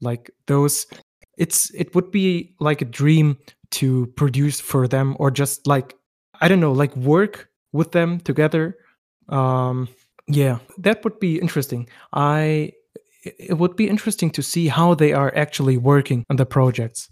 like 0.00 0.30
those. 0.46 0.86
It's 1.38 1.70
it 1.74 1.94
would 1.94 2.10
be 2.10 2.54
like 2.60 2.82
a 2.82 2.86
dream 2.86 3.38
to 3.70 4.06
produce 4.16 4.60
for 4.60 4.86
them, 4.86 5.16
or 5.18 5.30
just 5.30 5.66
like 5.66 5.96
I 6.40 6.48
don't 6.48 6.60
know, 6.60 6.72
like 6.72 6.94
work 6.96 7.48
with 7.72 7.92
them 7.92 8.20
together. 8.20 8.76
Um, 9.28 9.88
yeah, 10.26 10.58
that 10.78 11.02
would 11.04 11.18
be 11.20 11.38
interesting. 11.38 11.88
I 12.12 12.72
it 13.24 13.56
would 13.56 13.76
be 13.76 13.88
interesting 13.88 14.30
to 14.30 14.42
see 14.42 14.66
how 14.66 14.94
they 14.94 15.12
are 15.12 15.32
actually 15.36 15.76
working 15.76 16.24
on 16.28 16.36
the 16.36 16.46
projects. 16.46 17.08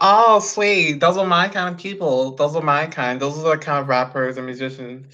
Oh, 0.00 0.40
sweet. 0.40 1.00
Those 1.00 1.16
are 1.16 1.26
my 1.26 1.48
kind 1.48 1.72
of 1.72 1.80
people. 1.80 2.34
Those 2.34 2.56
are 2.56 2.62
my 2.62 2.86
kind. 2.86 3.20
Those 3.20 3.38
are 3.38 3.56
the 3.56 3.58
kind 3.58 3.80
of 3.80 3.88
rappers 3.88 4.36
and 4.36 4.46
musicians. 4.46 5.06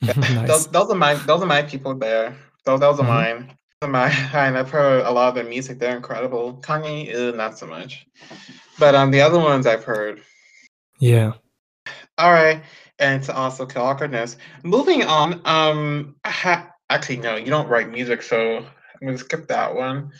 nice. 0.16 0.46
Those, 0.48 0.66
those 0.68 0.90
are 0.90 0.94
my 0.96 1.14
those 1.14 1.42
are 1.42 1.46
my 1.46 1.62
people 1.62 1.94
there. 1.94 2.36
Those 2.64 2.80
those 2.80 3.00
are 3.00 3.04
Mhm. 3.04 3.08
mine. 3.08 3.46
Those 3.80 3.88
are 3.88 3.92
my 3.92 4.10
kind. 4.10 4.56
I've 4.58 4.70
heard 4.70 5.04
a 5.04 5.10
lot 5.10 5.28
of 5.28 5.34
their 5.34 5.44
music. 5.44 5.78
They're 5.78 5.96
incredible. 5.96 6.60
Kanye, 6.62 7.14
uh, 7.14 7.36
not 7.36 7.58
so 7.58 7.66
much. 7.66 8.06
But 8.78 8.94
um, 8.94 9.10
the 9.10 9.20
other 9.20 9.38
ones 9.38 9.66
I've 9.66 9.84
heard. 9.84 10.22
Yeah. 11.00 11.32
All 12.18 12.32
right, 12.32 12.62
and 12.98 13.22
to 13.24 13.34
also 13.34 13.64
kill 13.66 13.82
awkwardness. 13.82 14.36
Moving 14.64 15.04
on. 15.04 15.40
Um, 15.44 16.16
ha- 16.24 16.70
actually, 16.90 17.18
no, 17.18 17.36
you 17.36 17.46
don't 17.46 17.68
write 17.68 17.90
music, 17.90 18.22
so 18.22 18.58
I'm 18.58 19.06
gonna 19.06 19.18
skip 19.18 19.46
that 19.48 19.74
one. 19.74 20.10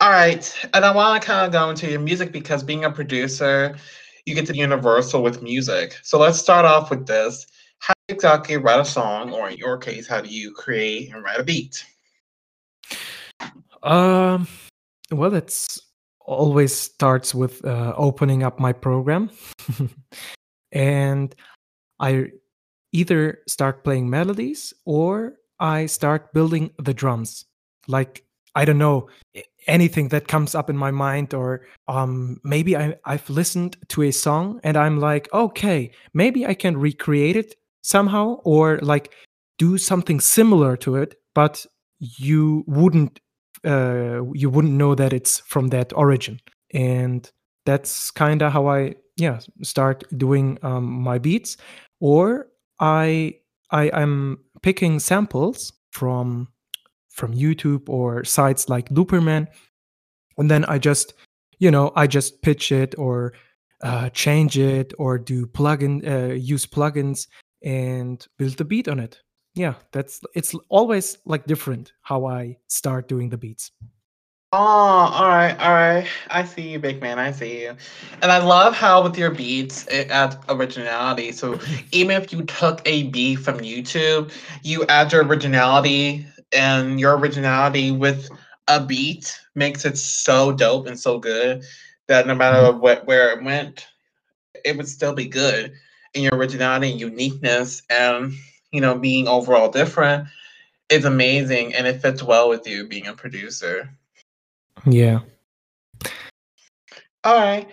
All 0.00 0.10
right, 0.10 0.68
and 0.74 0.84
I 0.84 0.90
want 0.92 1.22
to 1.22 1.26
kind 1.26 1.46
of 1.46 1.52
go 1.52 1.70
into 1.70 1.88
your 1.90 2.00
music 2.00 2.32
because 2.32 2.62
being 2.62 2.84
a 2.84 2.90
producer, 2.90 3.76
you 4.26 4.34
get 4.34 4.46
to 4.46 4.52
be 4.52 4.58
universal 4.58 5.22
with 5.22 5.42
music. 5.42 5.98
So 6.02 6.18
let's 6.18 6.38
start 6.38 6.64
off 6.64 6.90
with 6.90 7.06
this. 7.06 7.46
Exactly 8.12 8.58
write 8.58 8.80
a 8.80 8.84
song, 8.84 9.32
or 9.32 9.48
in 9.48 9.56
your 9.56 9.78
case, 9.78 10.06
how 10.06 10.20
do 10.20 10.28
you 10.28 10.52
create 10.52 11.12
and 11.14 11.24
write 11.24 11.40
a 11.40 11.42
beat? 11.42 11.84
Um. 13.82 14.46
Well, 15.10 15.34
it's 15.34 15.80
always 16.20 16.76
starts 16.76 17.34
with 17.34 17.64
uh, 17.64 17.94
opening 17.96 18.42
up 18.42 18.60
my 18.60 18.72
program, 18.72 19.30
and 20.72 21.34
I 22.00 22.32
either 22.92 23.38
start 23.48 23.82
playing 23.82 24.10
melodies 24.10 24.74
or 24.84 25.34
I 25.58 25.86
start 25.86 26.34
building 26.34 26.70
the 26.78 26.92
drums. 26.92 27.46
Like 27.88 28.24
I 28.54 28.66
don't 28.66 28.78
know 28.78 29.08
anything 29.66 30.08
that 30.08 30.28
comes 30.28 30.54
up 30.54 30.68
in 30.68 30.76
my 30.76 30.90
mind, 30.90 31.32
or 31.32 31.66
um, 31.88 32.40
maybe 32.44 32.76
I 32.76 32.94
I've 33.06 33.28
listened 33.30 33.78
to 33.88 34.02
a 34.02 34.12
song 34.12 34.60
and 34.64 34.76
I'm 34.76 35.00
like, 35.00 35.32
okay, 35.32 35.92
maybe 36.12 36.46
I 36.46 36.52
can 36.52 36.76
recreate 36.76 37.36
it 37.36 37.56
somehow, 37.82 38.40
or 38.44 38.78
like 38.82 39.12
do 39.58 39.78
something 39.78 40.20
similar 40.20 40.76
to 40.78 40.96
it, 40.96 41.14
but 41.34 41.66
you 41.98 42.64
wouldn't 42.66 43.20
uh, 43.64 44.22
you 44.32 44.50
wouldn't 44.50 44.74
know 44.74 44.94
that 44.94 45.12
it's 45.12 45.38
from 45.40 45.68
that 45.68 45.92
origin, 45.94 46.40
and 46.74 47.30
that's 47.64 48.10
kind 48.10 48.42
of 48.42 48.52
how 48.52 48.66
I 48.66 48.94
yeah 49.16 49.40
start 49.62 50.04
doing 50.16 50.58
um, 50.62 50.84
my 50.84 51.18
beats, 51.18 51.56
or 52.00 52.48
I 52.80 53.34
I 53.70 53.84
am 53.92 54.38
picking 54.62 54.98
samples 54.98 55.72
from 55.90 56.48
from 57.10 57.34
YouTube 57.34 57.88
or 57.88 58.24
sites 58.24 58.68
like 58.68 58.88
Looperman, 58.88 59.46
and 60.38 60.50
then 60.50 60.64
I 60.64 60.78
just 60.78 61.14
you 61.58 61.70
know 61.70 61.92
I 61.94 62.06
just 62.06 62.42
pitch 62.42 62.72
it 62.72 62.96
or 62.98 63.34
uh, 63.82 64.10
change 64.10 64.58
it 64.58 64.92
or 64.98 65.18
do 65.18 65.46
plugin 65.46 66.06
uh, 66.06 66.34
use 66.34 66.66
plugins 66.66 67.26
and 67.64 68.26
build 68.38 68.56
the 68.56 68.64
beat 68.64 68.88
on 68.88 68.98
it. 68.98 69.20
Yeah, 69.54 69.74
that's 69.92 70.20
it's 70.34 70.54
always 70.68 71.18
like 71.26 71.46
different 71.46 71.92
how 72.02 72.26
I 72.26 72.56
start 72.68 73.08
doing 73.08 73.28
the 73.28 73.36
beats. 73.38 73.70
Oh, 74.54 74.58
all 74.58 75.28
right, 75.28 75.58
all 75.58 75.72
right. 75.72 76.06
I 76.28 76.44
see 76.44 76.72
you, 76.72 76.78
big 76.78 77.00
man. 77.00 77.18
I 77.18 77.30
see 77.32 77.62
you. 77.62 77.74
And 78.20 78.30
I 78.30 78.36
love 78.36 78.74
how 78.74 79.02
with 79.02 79.16
your 79.16 79.30
beats 79.30 79.86
eh, 79.88 80.02
it 80.02 80.10
adds 80.10 80.36
originality. 80.50 81.32
So 81.32 81.58
even 81.90 82.22
if 82.22 82.32
you 82.32 82.44
took 82.44 82.82
a 82.84 83.04
beat 83.04 83.36
from 83.36 83.60
YouTube, 83.60 84.30
you 84.62 84.84
add 84.88 85.10
your 85.10 85.24
originality, 85.24 86.26
and 86.52 87.00
your 87.00 87.16
originality 87.16 87.90
with 87.90 88.28
a 88.68 88.84
beat 88.84 89.38
makes 89.54 89.84
it 89.84 89.96
so 89.96 90.52
dope 90.52 90.86
and 90.86 90.98
so 91.00 91.18
good 91.18 91.64
that 92.08 92.26
no 92.26 92.34
matter 92.34 92.58
mm-hmm. 92.58 92.80
what 92.80 93.06
where 93.06 93.30
it 93.30 93.42
went, 93.42 93.86
it 94.64 94.76
would 94.76 94.88
still 94.88 95.14
be 95.14 95.26
good. 95.26 95.72
And 96.14 96.24
your 96.24 96.34
originality 96.34 96.90
and 96.92 97.00
uniqueness 97.00 97.82
and 97.88 98.34
you 98.70 98.80
know 98.80 98.98
being 98.98 99.28
overall 99.28 99.70
different 99.70 100.28
is 100.88 101.04
amazing 101.04 101.74
and 101.74 101.86
it 101.86 102.02
fits 102.02 102.22
well 102.22 102.48
with 102.48 102.66
you 102.66 102.86
being 102.86 103.06
a 103.06 103.14
producer. 103.14 103.88
Yeah. 104.84 105.20
All 107.24 107.36
right. 107.36 107.68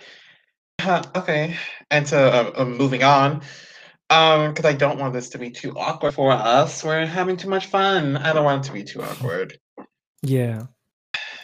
Uh, 0.78 1.02
okay. 1.16 1.56
And 1.90 2.08
so 2.08 2.28
uh, 2.28 2.62
uh, 2.62 2.64
moving 2.64 3.02
on, 3.02 3.42
um, 4.08 4.48
because 4.50 4.64
I 4.64 4.72
don't 4.72 4.98
want 4.98 5.12
this 5.12 5.28
to 5.30 5.38
be 5.38 5.50
too 5.50 5.76
awkward 5.76 6.14
for 6.14 6.32
us. 6.32 6.82
We're 6.84 7.04
having 7.04 7.36
too 7.36 7.48
much 7.50 7.66
fun. 7.66 8.16
I 8.16 8.32
don't 8.32 8.44
want 8.44 8.64
it 8.64 8.68
to 8.68 8.72
be 8.72 8.84
too 8.84 9.02
awkward. 9.02 9.58
Yeah. 10.22 10.62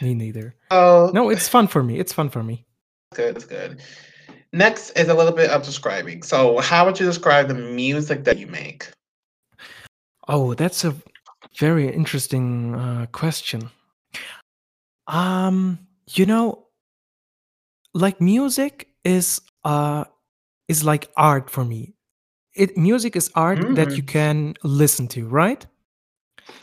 Me 0.01 0.15
neither. 0.15 0.55
Oh, 0.71 1.11
No, 1.13 1.31
it's 1.31 1.49
fun 1.49 1.67
for 1.67 1.83
me. 1.83 1.99
It's 1.99 2.13
fun 2.13 2.29
for 2.31 2.43
me. 2.43 2.65
good. 3.15 3.37
It's 3.37 3.45
good. 3.45 3.83
Next 4.53 4.91
is 4.91 5.09
a 5.09 5.15
little 5.15 5.33
bit 5.33 5.51
of 5.51 5.63
describing. 5.63 6.23
So, 6.23 6.59
how 6.59 6.87
would 6.87 6.99
you 6.99 7.07
describe 7.07 7.49
the 7.49 7.55
music 7.55 8.25
that 8.25 8.39
you 8.39 8.47
make? 8.47 8.89
Oh, 10.29 10.55
that's 10.55 10.85
a 10.85 10.95
very 11.59 11.89
interesting 11.89 12.75
uh, 12.75 13.07
question. 13.13 13.71
Um, 15.07 15.79
you 16.11 16.27
know, 16.27 16.67
like 17.95 18.21
music 18.21 18.89
is 19.05 19.41
uh 19.65 20.05
is 20.69 20.85
like 20.85 21.11
art 21.17 21.51
for 21.51 21.65
me. 21.65 21.95
It 22.55 22.77
music 22.77 23.17
is 23.17 23.31
art 23.35 23.67
that 23.71 23.97
you 23.97 24.03
Mm, 24.03 24.07
can 24.07 24.55
listen 24.63 25.09
to, 25.09 25.27
right? 25.29 25.67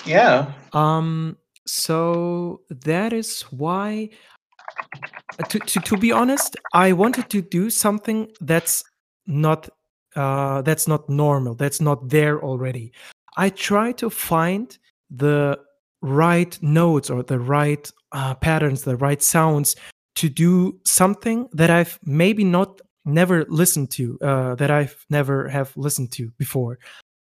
yeah. 0.05 0.51
Um, 0.73 1.37
so 1.65 2.61
that 2.69 3.13
is 3.13 3.41
why 3.43 4.09
to, 5.49 5.59
to 5.59 5.79
to 5.79 5.97
be 5.97 6.11
honest, 6.11 6.55
I 6.73 6.93
wanted 6.93 7.29
to 7.29 7.41
do 7.41 7.69
something 7.69 8.31
that's 8.41 8.83
not 9.25 9.69
uh 10.15 10.61
that's 10.61 10.87
not 10.87 11.09
normal, 11.09 11.55
that's 11.55 11.81
not 11.81 12.09
there 12.09 12.41
already. 12.41 12.93
I 13.37 13.49
try 13.49 13.91
to 13.93 14.09
find 14.09 14.77
the 15.09 15.59
right 16.01 16.61
notes 16.61 17.09
or 17.09 17.23
the 17.23 17.39
right 17.39 17.89
uh, 18.11 18.35
patterns, 18.35 18.83
the 18.83 18.97
right 18.97 19.21
sounds 19.21 19.75
to 20.15 20.29
do 20.29 20.79
something 20.85 21.49
that 21.53 21.69
I've 21.69 21.97
maybe 22.03 22.43
not 22.43 22.81
never 23.05 23.45
listened 23.49 23.91
to, 23.91 24.17
uh, 24.21 24.55
that 24.55 24.69
I've 24.69 25.05
never 25.09 25.49
have 25.49 25.75
listened 25.75 26.11
to 26.13 26.31
before. 26.37 26.79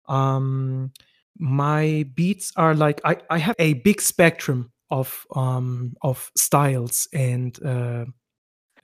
Um, 0.08 0.92
my 1.38 2.06
beats 2.16 2.52
are 2.56 2.74
like 2.74 3.00
I, 3.06 3.18
I 3.30 3.38
have 3.38 3.56
a 3.60 3.74
big 3.76 4.02
spectrum 4.02 4.72
of 4.92 5.26
um 5.36 5.94
of 6.02 6.32
styles 6.36 7.08
and 7.14 7.62
uh, 7.64 8.06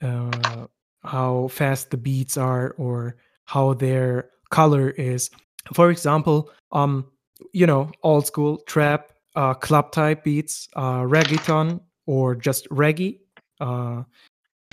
uh 0.02 0.66
how 1.04 1.48
fast 1.48 1.90
the 1.90 1.96
beats 1.96 2.36
are 2.36 2.74
or 2.78 3.16
how 3.44 3.74
their 3.74 4.30
color 4.50 4.90
is 4.90 5.30
for 5.74 5.90
example 5.90 6.50
um 6.72 7.06
you 7.52 7.66
know 7.66 7.90
old 8.02 8.26
school 8.26 8.58
trap 8.66 9.12
uh 9.36 9.54
club 9.54 9.92
type 9.92 10.24
beats 10.24 10.68
uh 10.76 11.00
reggaeton 11.02 11.80
or 12.06 12.34
just 12.34 12.68
reggae 12.70 13.18
uh 13.60 14.02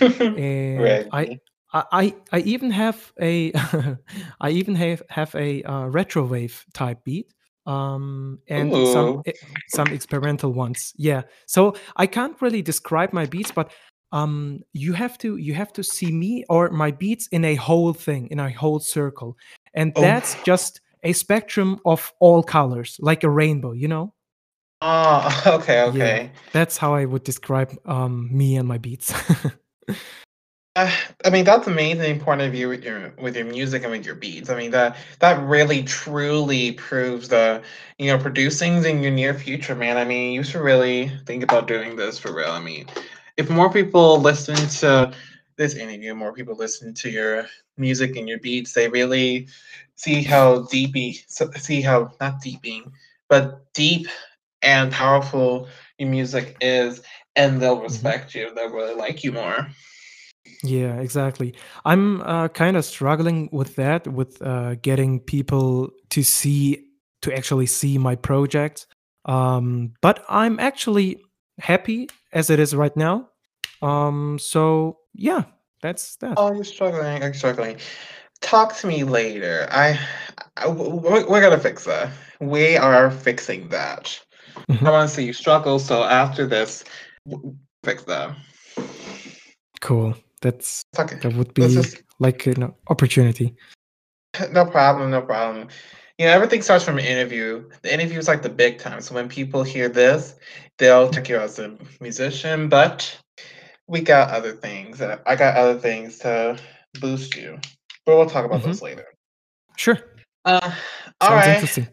and 0.00 1.04
i 1.12 1.20
Reggie. 1.22 1.40
I 1.74 2.14
I 2.30 2.38
even 2.40 2.70
have 2.70 3.12
a 3.20 3.52
I 4.40 4.50
even 4.50 4.76
have 4.76 5.02
have 5.08 5.34
a 5.34 5.62
uh, 5.64 5.86
retrowave 5.90 6.64
type 6.72 7.02
beat 7.04 7.34
um 7.66 8.38
and 8.48 8.70
some 8.88 9.06
Ooh. 9.08 9.22
e- 9.26 9.32
some 9.68 9.92
experimental 9.92 10.52
ones 10.52 10.92
yeah 10.96 11.22
so 11.46 11.74
i 11.96 12.06
can't 12.06 12.40
really 12.42 12.60
describe 12.62 13.12
my 13.12 13.24
beats 13.26 13.50
but 13.50 13.72
um 14.12 14.60
you 14.72 14.92
have 14.92 15.16
to 15.18 15.36
you 15.38 15.54
have 15.54 15.72
to 15.72 15.82
see 15.82 16.12
me 16.12 16.44
or 16.50 16.70
my 16.70 16.90
beats 16.90 17.26
in 17.28 17.44
a 17.44 17.54
whole 17.54 17.92
thing 17.94 18.28
in 18.30 18.38
a 18.38 18.50
whole 18.52 18.78
circle 18.80 19.36
and 19.72 19.92
Oh. 19.96 20.00
that's 20.02 20.36
just 20.44 20.80
a 21.02 21.12
spectrum 21.12 21.80
of 21.84 22.12
all 22.20 22.42
colors 22.42 22.96
like 23.00 23.24
a 23.24 23.30
rainbow 23.30 23.72
you 23.72 23.88
know 23.88 24.12
Oh, 24.82 25.42
okay, 25.46 25.76
yeah 25.76 25.88
okay. 25.88 26.30
that's 26.52 26.76
how 26.76 26.94
i 26.94 27.04
would 27.06 27.24
describe 27.24 27.72
um 27.86 28.28
me 28.30 28.56
and 28.56 28.68
my 28.68 28.76
beats 28.78 29.12
Uh, 30.76 30.90
I 31.24 31.30
mean, 31.30 31.44
that's 31.44 31.68
amazing 31.68 32.20
point 32.20 32.40
of 32.40 32.50
view 32.52 32.68
with 32.68 32.82
your 32.84 33.12
with 33.20 33.36
your 33.36 33.44
music 33.44 33.82
and 33.82 33.92
with 33.92 34.04
your 34.04 34.16
beats. 34.16 34.50
I 34.50 34.56
mean, 34.56 34.72
that 34.72 34.96
that 35.20 35.40
really 35.46 35.84
truly 35.84 36.72
proves 36.72 37.28
the, 37.28 37.62
you 37.98 38.08
know, 38.08 38.18
producing's 38.18 38.84
in 38.84 39.02
your 39.02 39.12
near 39.12 39.34
future, 39.34 39.74
man. 39.76 39.96
I 39.96 40.04
mean, 40.04 40.32
you 40.32 40.42
should 40.42 40.62
really 40.62 41.12
think 41.26 41.44
about 41.44 41.68
doing 41.68 41.96
this 41.96 42.18
for 42.18 42.34
real. 42.34 42.50
I 42.50 42.60
mean, 42.60 42.86
if 43.36 43.48
more 43.50 43.70
people 43.72 44.20
listen 44.20 44.56
to 44.80 45.12
this 45.56 45.76
interview, 45.76 46.14
more 46.14 46.32
people 46.32 46.56
listen 46.56 46.92
to 46.94 47.08
your 47.10 47.46
music 47.76 48.16
and 48.16 48.28
your 48.28 48.40
beats, 48.40 48.72
they 48.72 48.88
really 48.88 49.46
see 49.94 50.22
how 50.24 50.62
deep, 50.70 50.96
see 51.28 51.82
how 51.82 52.10
not 52.20 52.40
deeping, 52.40 52.90
but 53.28 53.72
deep 53.74 54.08
and 54.62 54.90
powerful 54.90 55.68
your 55.98 56.08
music 56.08 56.56
is, 56.60 57.00
and 57.36 57.60
they'll 57.60 57.78
Mhm. 57.78 57.82
respect 57.84 58.34
you. 58.34 58.52
They'll 58.54 58.70
really 58.70 58.94
like 58.94 59.22
you 59.22 59.32
more. 59.32 59.68
Yeah, 60.62 61.00
exactly. 61.00 61.54
I'm 61.84 62.20
uh, 62.22 62.48
kind 62.48 62.76
of 62.76 62.84
struggling 62.84 63.48
with 63.52 63.76
that, 63.76 64.06
with 64.06 64.40
uh, 64.42 64.76
getting 64.76 65.20
people 65.20 65.90
to 66.10 66.22
see, 66.22 66.86
to 67.22 67.34
actually 67.36 67.66
see 67.66 67.98
my 67.98 68.14
project. 68.14 68.86
Um, 69.26 69.92
but 70.00 70.24
I'm 70.28 70.58
actually 70.60 71.22
happy 71.58 72.08
as 72.32 72.50
it 72.50 72.58
is 72.60 72.74
right 72.74 72.96
now. 72.96 73.28
Um, 73.82 74.38
so 74.38 74.98
yeah, 75.14 75.44
that's 75.82 76.16
that. 76.16 76.34
Oh, 76.36 76.52
you're 76.52 76.64
struggling. 76.64 77.22
I'm 77.22 77.34
struggling. 77.34 77.76
Talk 78.40 78.74
to 78.76 78.86
me 78.86 79.04
later. 79.04 79.66
I, 79.70 79.98
I 80.56 80.64
w- 80.64 81.00
w- 81.00 81.30
we're 81.30 81.40
gonna 81.40 81.58
fix 81.58 81.84
that. 81.84 82.10
We 82.40 82.76
are 82.76 83.10
fixing 83.10 83.68
that. 83.68 84.18
I 84.56 84.72
Mhm. 84.72 84.82
want 84.90 85.08
to 85.08 85.14
see 85.14 85.24
you 85.24 85.32
struggle. 85.32 85.78
So 85.78 86.04
after 86.04 86.46
this, 86.46 86.84
w- 87.28 87.56
fix 87.82 88.02
that. 88.04 88.36
Cool. 89.80 90.14
That's 90.44 90.84
okay. 90.98 91.16
that 91.22 91.32
would 91.32 91.54
be 91.54 91.66
just 91.68 92.02
like 92.20 92.46
an 92.46 92.70
opportunity. 92.88 93.56
no 94.52 94.66
problem. 94.66 95.10
No 95.10 95.22
problem. 95.22 95.68
You 96.18 96.26
know, 96.26 96.32
everything 96.32 96.60
starts 96.60 96.84
from 96.84 96.98
an 96.98 97.04
interview. 97.06 97.66
The 97.80 97.92
interview 97.92 98.18
is 98.18 98.28
like 98.28 98.42
the 98.42 98.50
big 98.50 98.78
time. 98.78 99.00
So 99.00 99.14
when 99.14 99.26
people 99.26 99.62
hear 99.62 99.88
this, 99.88 100.34
they'll 100.78 101.08
take 101.08 101.30
you 101.30 101.38
as 101.38 101.58
a 101.58 101.74
musician. 101.98 102.68
But 102.68 103.18
we 103.86 104.02
got 104.02 104.30
other 104.30 104.52
things. 104.52 105.00
I 105.00 105.34
got 105.34 105.56
other 105.56 105.78
things 105.80 106.18
to 106.18 106.58
boost 107.00 107.34
you. 107.34 107.58
But 108.04 108.16
we'll 108.16 108.28
talk 108.28 108.44
about 108.44 108.60
Mhm. 108.60 108.64
those 108.64 108.82
later. 108.82 109.06
Sure. 109.78 109.98
Uh, 110.44 110.60
all 111.22 111.30
Sounds 111.30 111.46
right. 111.46 111.54
interesting. 111.54 111.88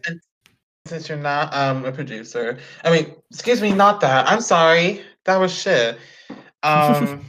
Since 0.86 1.08
you're 1.08 1.16
not 1.16 1.54
um 1.54 1.86
a 1.86 1.92
producer, 1.92 2.58
I 2.84 2.90
mean, 2.90 3.14
excuse 3.30 3.62
me, 3.62 3.72
not 3.72 4.00
that. 4.02 4.28
I'm 4.28 4.42
sorry. 4.42 5.02
That 5.24 5.38
was 5.38 5.54
shit. 5.58 5.98
Um, 6.64 7.24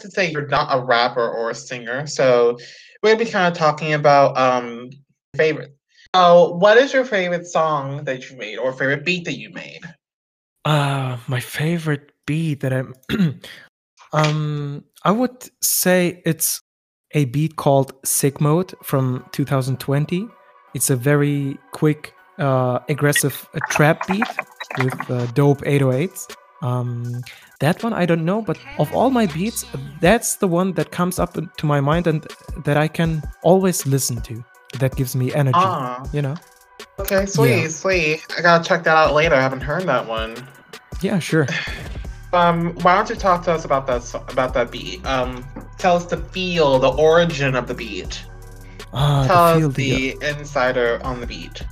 to 0.00 0.10
say 0.10 0.30
you're 0.30 0.48
not 0.48 0.68
a 0.70 0.84
rapper 0.84 1.26
or 1.26 1.50
a 1.50 1.54
singer, 1.54 2.06
so 2.06 2.58
we're 3.02 3.12
gonna 3.12 3.24
be 3.24 3.30
kind 3.30 3.50
of 3.50 3.56
talking 3.56 3.94
about 3.94 4.36
um 4.36 4.90
favorite. 5.36 5.76
So, 6.14 6.54
what 6.54 6.76
is 6.76 6.92
your 6.92 7.04
favorite 7.04 7.46
song 7.46 8.04
that 8.04 8.28
you 8.28 8.36
made, 8.36 8.58
or 8.58 8.72
favorite 8.72 9.04
beat 9.04 9.24
that 9.24 9.38
you 9.38 9.50
made? 9.50 9.80
Uh, 10.64 11.18
my 11.28 11.40
favorite 11.40 12.12
beat 12.26 12.60
that 12.60 12.72
I'm 12.72 12.94
um 14.12 14.84
I 15.04 15.10
would 15.10 15.48
say 15.62 16.22
it's 16.24 16.60
a 17.12 17.26
beat 17.26 17.56
called 17.56 17.92
Sick 18.04 18.40
Mode 18.40 18.74
from 18.82 19.24
2020. 19.32 20.28
It's 20.74 20.90
a 20.90 20.96
very 20.96 21.56
quick, 21.70 22.12
uh, 22.38 22.80
aggressive 22.88 23.48
uh, 23.54 23.60
trap 23.68 24.08
beat 24.08 24.40
with 24.76 25.08
uh, 25.08 25.26
dope 25.26 25.60
808s. 25.60 26.26
Um, 26.64 27.22
that 27.60 27.82
one 27.84 27.92
I 27.92 28.06
don't 28.06 28.24
know, 28.24 28.40
but 28.40 28.58
of 28.78 28.88
all 28.94 29.10
my 29.10 29.26
beats, 29.26 29.64
that's 30.00 30.36
the 30.36 30.48
one 30.48 30.72
that 30.74 30.90
comes 30.90 31.18
up 31.18 31.34
to 31.58 31.66
my 31.66 31.80
mind 31.80 32.06
and 32.06 32.26
that 32.64 32.76
I 32.76 32.88
can 32.88 33.22
always 33.42 33.86
listen 33.86 34.20
to. 34.22 34.42
That 34.80 34.96
gives 34.96 35.14
me 35.14 35.32
energy, 35.34 35.52
Ah, 35.60 36.02
you 36.12 36.22
know? 36.22 36.34
okay, 36.98 37.26
sweet, 37.26 37.70
sweet. 37.70 38.24
I 38.36 38.42
gotta 38.42 38.64
check 38.64 38.82
that 38.84 38.96
out 38.96 39.12
later. 39.14 39.34
I 39.36 39.40
haven't 39.40 39.60
heard 39.60 39.84
that 39.84 40.08
one. 40.08 40.34
Yeah, 41.00 41.18
sure. 41.20 41.46
Um, 42.34 42.74
why 42.82 42.96
don't 42.96 43.08
you 43.08 43.14
talk 43.14 43.44
to 43.44 43.52
us 43.52 43.64
about 43.64 43.86
that 43.86 44.02
about 44.32 44.54
that 44.54 44.72
beat? 44.72 45.06
Um, 45.06 45.44
tell 45.78 45.94
us 45.94 46.04
the 46.06 46.16
feel, 46.16 46.80
the 46.80 46.90
origin 46.90 47.54
of 47.54 47.68
the 47.68 47.74
beat. 47.74 48.24
Ah, 48.92 49.22
Tell 49.28 49.60
the 49.60 49.66
us 49.68 49.74
the, 49.74 50.16
the 50.18 50.30
insider 50.30 51.00
on 51.04 51.20
the 51.20 51.28
beat. 51.28 51.62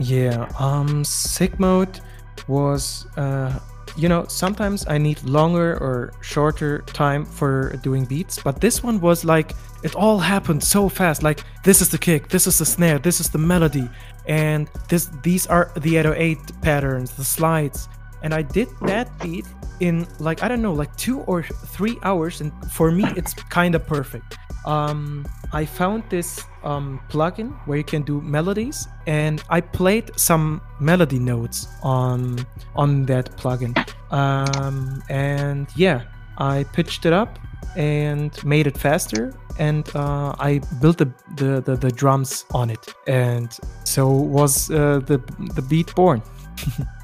Yeah, 0.00 0.48
um, 0.58 1.04
sick 1.04 1.60
mode 1.60 2.00
was, 2.48 3.06
uh, 3.18 3.58
you 3.96 4.08
know, 4.08 4.24
sometimes 4.28 4.86
I 4.88 4.98
need 4.98 5.22
longer 5.24 5.76
or 5.78 6.12
shorter 6.20 6.78
time 6.80 7.24
for 7.24 7.76
doing 7.82 8.04
beats, 8.04 8.40
but 8.42 8.60
this 8.60 8.82
one 8.82 9.00
was 9.00 9.24
like, 9.24 9.54
it 9.82 9.94
all 9.94 10.18
happened 10.18 10.62
so 10.62 10.88
fast. 10.88 11.22
Like, 11.22 11.44
this 11.64 11.80
is 11.80 11.88
the 11.88 11.98
kick, 11.98 12.28
this 12.28 12.46
is 12.46 12.58
the 12.58 12.64
snare, 12.64 12.98
this 12.98 13.20
is 13.20 13.28
the 13.30 13.38
melody, 13.38 13.88
and 14.26 14.68
this 14.88 15.10
these 15.22 15.46
are 15.46 15.70
the 15.76 15.96
808 15.96 16.38
patterns, 16.62 17.12
the 17.12 17.24
slides. 17.24 17.88
And 18.22 18.32
I 18.32 18.42
did 18.42 18.68
that 18.82 19.10
beat 19.20 19.46
in 19.80 20.06
like, 20.20 20.42
I 20.42 20.48
don't 20.48 20.62
know, 20.62 20.72
like 20.72 20.94
two 20.96 21.20
or 21.20 21.42
three 21.42 21.98
hours, 22.02 22.40
and 22.40 22.52
for 22.70 22.92
me, 22.92 23.04
it's 23.16 23.34
kind 23.34 23.74
of 23.74 23.86
perfect 23.86 24.38
um, 24.64 25.26
I 25.52 25.64
found 25.64 26.04
this 26.08 26.44
um, 26.62 27.00
plugin 27.08 27.52
where 27.66 27.78
you 27.78 27.84
can 27.84 28.02
do 28.02 28.20
melodies, 28.20 28.88
and 29.06 29.42
I 29.50 29.60
played 29.60 30.10
some 30.16 30.60
melody 30.80 31.18
notes 31.18 31.66
on 31.82 32.46
on 32.74 33.04
that 33.06 33.36
plugin. 33.36 33.76
Um, 34.10 35.02
and 35.08 35.66
yeah, 35.76 36.02
I 36.38 36.64
pitched 36.72 37.06
it 37.06 37.12
up 37.12 37.38
and 37.76 38.32
made 38.44 38.66
it 38.66 38.78
faster, 38.78 39.32
and 39.58 39.88
uh, 39.94 40.34
I 40.38 40.60
built 40.80 40.98
the, 40.98 41.12
the, 41.36 41.60
the 41.60 41.76
the 41.76 41.90
drums 41.90 42.44
on 42.52 42.70
it, 42.70 42.94
and 43.06 43.56
so 43.84 44.08
was 44.10 44.70
uh, 44.70 45.00
the 45.06 45.18
the 45.54 45.62
beat 45.62 45.94
born. 45.94 46.22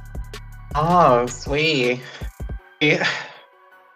Oh, 0.74 1.26
sweet. 1.26 2.00
Yeah. 2.80 3.08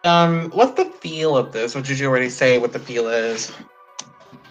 Um, 0.05 0.51
what's 0.51 0.73
the 0.73 0.87
feel 0.87 1.37
of 1.37 1.53
this? 1.53 1.77
Or 1.77 1.83
did 1.83 1.99
you 1.99 2.09
already 2.09 2.29
say 2.31 2.59
what 2.59 2.73
the 2.73 2.79
feel 2.79 3.09
is? 3.09 3.53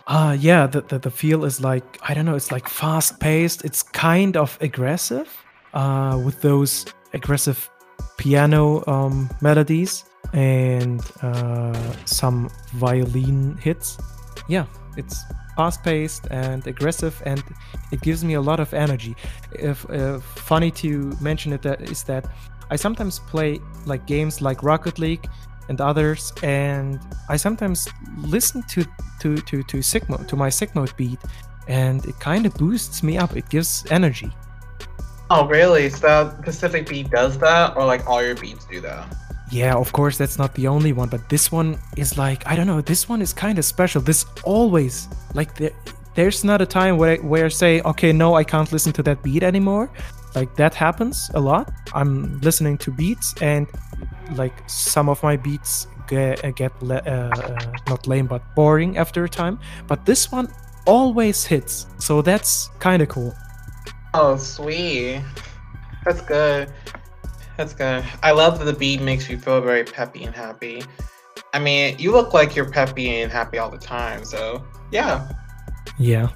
Uh 0.07 0.35
yeah, 0.39 0.65
the, 0.67 0.81
the 0.81 0.97
the 0.99 1.11
feel 1.11 1.45
is 1.45 1.61
like 1.61 1.99
I 2.01 2.13
don't 2.13 2.25
know, 2.25 2.35
it's 2.35 2.51
like 2.51 2.67
fast 2.67 3.19
paced. 3.19 3.63
It's 3.63 3.83
kind 3.83 4.35
of 4.35 4.57
aggressive, 4.59 5.29
uh, 5.73 6.19
with 6.25 6.41
those 6.41 6.85
aggressive 7.13 7.69
piano 8.17 8.83
um, 8.87 9.29
melodies 9.41 10.05
and 10.33 11.01
uh, 11.21 11.93
some 12.05 12.49
violin 12.73 13.57
hits. 13.57 13.97
Yeah, 14.47 14.65
it's 14.97 15.23
fast 15.55 15.83
paced 15.83 16.27
and 16.31 16.65
aggressive, 16.67 17.21
and 17.25 17.43
it 17.91 18.01
gives 18.01 18.23
me 18.23 18.33
a 18.33 18.41
lot 18.41 18.59
of 18.59 18.73
energy. 18.73 19.15
If 19.53 19.89
uh, 19.89 20.19
funny 20.19 20.71
to 20.71 21.15
mention 21.21 21.53
it 21.53 21.61
that 21.61 21.81
is 21.81 22.03
that 22.03 22.25
I 22.71 22.77
sometimes 22.77 23.19
play 23.19 23.59
like 23.85 24.07
games 24.07 24.41
like 24.41 24.63
Rocket 24.63 24.97
League 24.97 25.27
and 25.69 25.79
others, 25.81 26.33
and 26.41 26.99
I 27.29 27.37
sometimes 27.37 27.87
listen 28.17 28.63
to 28.69 28.85
to 29.19 29.37
to 29.37 29.61
to 29.63 29.81
sick 29.81 30.09
mode 30.09 30.27
to 30.29 30.35
my 30.35 30.49
mode 30.73 30.95
beat, 30.95 31.19
and 31.67 32.03
it 32.05 32.17
kind 32.19 32.45
of 32.45 32.53
boosts 32.55 33.03
me 33.03 33.17
up. 33.17 33.35
It 33.35 33.47
gives 33.49 33.85
energy. 33.91 34.31
Oh, 35.29 35.47
really? 35.47 35.89
So 35.89 35.99
that 36.07 36.41
Pacific 36.41 36.89
Beat 36.89 37.09
does 37.09 37.37
that, 37.39 37.77
or 37.77 37.85
like 37.85 38.07
all 38.07 38.21
your 38.21 38.35
beats 38.35 38.65
do 38.65 38.81
that? 38.81 39.15
Yeah, 39.49 39.75
of 39.75 39.91
course 39.91 40.17
that's 40.17 40.37
not 40.37 40.55
the 40.55 40.67
only 40.67 40.93
one, 40.93 41.09
but 41.09 41.27
this 41.29 41.51
one 41.51 41.77
is 41.97 42.17
like 42.17 42.47
I 42.47 42.55
don't 42.55 42.67
know. 42.67 42.81
This 42.81 43.09
one 43.09 43.21
is 43.21 43.33
kind 43.33 43.59
of 43.59 43.65
special. 43.65 44.01
This 44.01 44.25
always 44.43 45.09
like 45.33 45.55
there, 45.55 45.71
there's 46.15 46.43
not 46.43 46.61
a 46.61 46.65
time 46.65 46.97
where 46.97 47.11
I, 47.11 47.17
where 47.17 47.45
I 47.45 47.49
say 47.49 47.81
okay, 47.81 48.13
no, 48.13 48.35
I 48.35 48.45
can't 48.45 48.71
listen 48.71 48.93
to 48.93 49.03
that 49.03 49.21
beat 49.23 49.43
anymore. 49.43 49.89
Like 50.35 50.55
that 50.55 50.73
happens 50.73 51.29
a 51.33 51.39
lot. 51.39 51.71
I'm 51.93 52.39
listening 52.41 52.77
to 52.79 52.91
beats 52.91 53.33
and 53.41 53.67
like 54.35 54.53
some 54.67 55.09
of 55.09 55.21
my 55.23 55.35
beats 55.35 55.87
get, 56.07 56.55
get 56.55 56.71
le- 56.81 57.03
uh, 57.05 57.31
uh, 57.35 57.73
not 57.87 58.07
lame 58.07 58.27
but 58.27 58.41
boring 58.55 58.97
after 58.97 59.23
a 59.23 59.29
time. 59.29 59.59
But 59.87 60.05
this 60.05 60.31
one 60.31 60.47
always 60.85 61.45
hits, 61.45 61.87
so 61.99 62.21
that's 62.21 62.69
kind 62.79 63.01
of 63.01 63.09
cool. 63.09 63.35
Oh, 64.13 64.37
sweet. 64.37 65.21
That's 66.05 66.21
good. 66.21 66.71
That's 67.57 67.73
good. 67.73 68.03
I 68.23 68.31
love 68.31 68.59
that 68.59 68.65
the 68.65 68.73
beat 68.73 69.01
makes 69.01 69.29
you 69.29 69.37
feel 69.37 69.61
very 69.61 69.83
peppy 69.83 70.23
and 70.23 70.35
happy. 70.35 70.83
I 71.53 71.59
mean, 71.59 71.97
you 71.99 72.11
look 72.11 72.33
like 72.33 72.55
you're 72.55 72.69
peppy 72.69 73.21
and 73.21 73.31
happy 73.31 73.57
all 73.57 73.69
the 73.69 73.77
time. 73.77 74.23
So 74.25 74.65
yeah. 74.91 75.29
Yeah. 75.97 76.29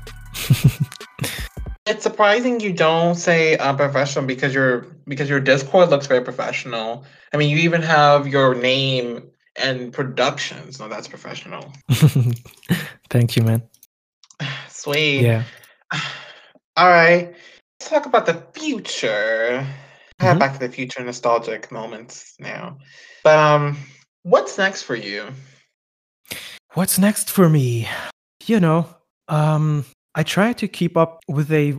it's 1.86 2.04
surprising 2.04 2.60
you 2.60 2.74
don't 2.74 3.16
say 3.16 3.58
uh, 3.58 3.76
professional 3.76 4.26
because 4.26 4.54
your 4.54 4.88
because 5.08 5.30
your 5.30 5.40
Discord 5.40 5.90
looks 5.90 6.08
very 6.08 6.24
professional. 6.24 7.06
I 7.34 7.38
mean, 7.38 7.50
you 7.50 7.58
even 7.58 7.82
have 7.82 8.28
your 8.28 8.56
name 8.56 9.30
and 9.56 9.94
productions. 9.94 10.80
No, 10.80 10.88
that's 10.88 11.08
professional. 11.08 11.72
Thank 13.10 13.36
you, 13.36 13.44
man. 13.44 13.64
Sweet. 14.70 15.22
Yeah. 15.22 15.44
All 16.78 16.90
right. 16.90 17.34
Let's 17.80 17.90
talk 17.90 18.06
about 18.06 18.26
the 18.26 18.44
future. 18.54 19.66
I 20.20 20.24
have 20.24 20.38
Mhm. 20.38 20.40
Back 20.40 20.54
to 20.54 20.60
the 20.60 20.70
Future 20.70 21.04
nostalgic 21.04 21.72
moments 21.72 22.36
now. 22.40 22.78
But 23.24 23.38
um, 23.38 23.78
what's 24.24 24.58
next 24.58 24.84
for 24.84 24.96
you? 24.96 25.28
What's 26.74 26.98
next 26.98 27.30
for 27.30 27.50
me? 27.50 27.88
You 28.46 28.60
know, 28.60 28.88
um, 29.28 29.86
I 30.16 30.24
try 30.24 30.54
to 30.54 30.68
keep 30.68 30.96
up 30.96 31.20
with 31.28 31.52
a 31.52 31.76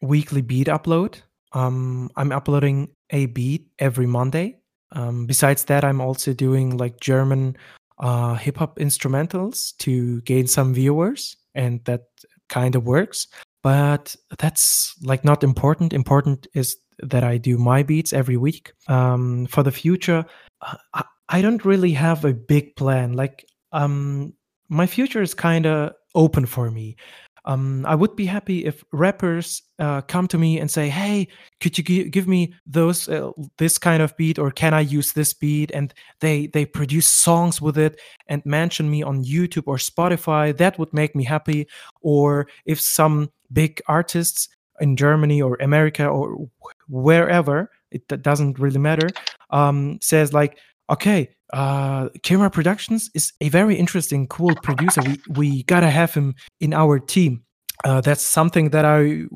weekly 0.00 0.42
beat 0.42 0.68
upload. 0.68 1.20
Um, 1.52 2.10
I'm 2.16 2.32
uploading 2.32 2.90
a 3.10 3.26
beat 3.26 3.66
every 3.78 4.06
Monday. 4.06 4.58
Um, 4.92 5.26
besides 5.26 5.64
that, 5.64 5.84
I'm 5.84 6.00
also 6.00 6.32
doing 6.32 6.76
like 6.76 7.00
German 7.00 7.56
uh, 7.98 8.34
hip 8.34 8.58
hop 8.58 8.78
instrumentals 8.78 9.76
to 9.78 10.20
gain 10.22 10.46
some 10.46 10.72
viewers, 10.72 11.36
and 11.54 11.84
that 11.84 12.06
kind 12.48 12.76
of 12.76 12.84
works. 12.84 13.26
But 13.62 14.14
that's 14.38 14.94
like 15.02 15.24
not 15.24 15.42
important. 15.42 15.92
Important 15.92 16.46
is 16.54 16.76
that 17.00 17.24
I 17.24 17.38
do 17.38 17.58
my 17.58 17.82
beats 17.82 18.12
every 18.12 18.36
week. 18.36 18.72
Um, 18.86 19.46
for 19.46 19.64
the 19.64 19.72
future, 19.72 20.24
I, 20.62 21.04
I 21.28 21.42
don't 21.42 21.64
really 21.64 21.92
have 21.92 22.24
a 22.24 22.34
big 22.34 22.76
plan. 22.76 23.14
Like, 23.14 23.46
um, 23.72 24.34
my 24.68 24.86
future 24.86 25.22
is 25.22 25.34
kind 25.34 25.66
of 25.66 25.92
open 26.14 26.46
for 26.46 26.70
me. 26.70 26.96
Um, 27.46 27.84
I 27.86 27.94
would 27.94 28.16
be 28.16 28.24
happy 28.24 28.64
if 28.64 28.82
rappers 28.92 29.62
uh, 29.78 30.00
come 30.02 30.26
to 30.28 30.38
me 30.38 30.58
and 30.60 30.70
say, 30.70 30.88
"Hey, 30.88 31.28
could 31.60 31.76
you 31.76 31.84
gi- 31.84 32.08
give 32.08 32.26
me 32.26 32.54
those 32.66 33.08
uh, 33.08 33.32
this 33.58 33.76
kind 33.78 34.02
of 34.02 34.16
beat, 34.16 34.38
or 34.38 34.50
can 34.50 34.72
I 34.72 34.80
use 34.80 35.12
this 35.12 35.34
beat?" 35.34 35.70
And 35.72 35.92
they 36.20 36.46
they 36.46 36.64
produce 36.64 37.08
songs 37.08 37.60
with 37.60 37.76
it 37.76 38.00
and 38.28 38.44
mention 38.46 38.90
me 38.90 39.02
on 39.02 39.24
YouTube 39.24 39.64
or 39.66 39.76
Spotify. 39.76 40.56
That 40.56 40.78
would 40.78 40.92
make 40.94 41.14
me 41.14 41.24
happy. 41.24 41.66
Or 42.00 42.48
if 42.64 42.80
some 42.80 43.30
big 43.52 43.82
artists 43.88 44.48
in 44.80 44.96
Germany 44.96 45.42
or 45.42 45.56
America 45.60 46.06
or 46.06 46.48
wherever, 46.88 47.70
it 47.90 48.08
doesn't 48.22 48.58
really 48.58 48.80
matter, 48.80 49.08
um, 49.50 49.98
says 50.00 50.32
like, 50.32 50.58
"Okay, 50.88 51.28
uh 51.54 52.10
Kirmar 52.24 52.50
Productions 52.52 53.10
is 53.14 53.32
a 53.40 53.48
very 53.48 53.76
interesting, 53.76 54.26
cool 54.28 54.56
producer. 54.56 55.02
We 55.02 55.22
we 55.28 55.62
gotta 55.64 55.90
have 55.90 56.14
him 56.14 56.34
in 56.60 56.74
our 56.74 56.98
team. 57.00 57.42
Uh, 57.84 58.00
that's 58.02 58.22
something 58.26 58.70
that 58.70 58.84
I 58.84 59.26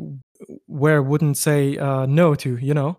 where 0.66 1.02
wouldn't 1.02 1.37
say 1.37 1.76
uh, 1.78 2.07
no 2.07 2.35
to, 2.37 2.57
you 2.59 2.74
know. 2.74 2.98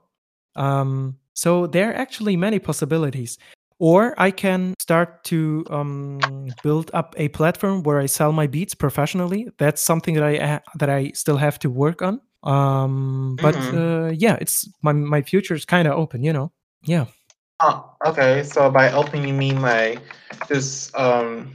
Um, 0.55 1.17
so 1.33 1.67
there 1.67 1.89
are 1.91 1.95
actually 1.95 2.35
many 2.37 2.59
possibilities. 2.59 3.37
Or 3.79 4.13
I 4.17 4.31
can 4.31 4.73
start 4.79 5.23
to 5.25 5.65
um, 5.69 6.55
build 6.63 6.91
up 6.93 7.15
a 7.17 7.29
platform 7.29 7.83
where 7.83 7.99
I 7.99 8.07
sell 8.07 8.33
my 8.33 8.47
beats 8.47 8.75
professionally. 8.75 9.47
That's 9.57 9.81
something 9.81 10.15
that 10.15 10.23
I 10.23 10.37
ha- 10.47 10.61
that 10.79 10.89
I 10.89 11.11
still 11.13 11.37
have 11.37 11.59
to 11.59 11.69
work 11.69 12.01
on. 12.01 12.19
Um, 12.43 13.37
but 13.41 13.55
Mhm. 13.55 13.73
uh, 13.73 14.11
yeah, 14.17 14.37
it's 14.41 14.67
my 14.81 14.91
my 14.93 15.21
future 15.21 15.55
is 15.55 15.65
kind 15.65 15.87
of 15.87 15.93
open, 15.97 16.23
you 16.23 16.33
know. 16.33 16.51
Yeah. 16.85 17.05
Oh, 17.59 17.93
okay. 18.05 18.43
So 18.43 18.69
by 18.71 18.91
open, 18.91 19.27
you 19.27 19.33
mean 19.33 19.61
like 19.61 20.01
just 20.47 20.95
um, 20.95 21.53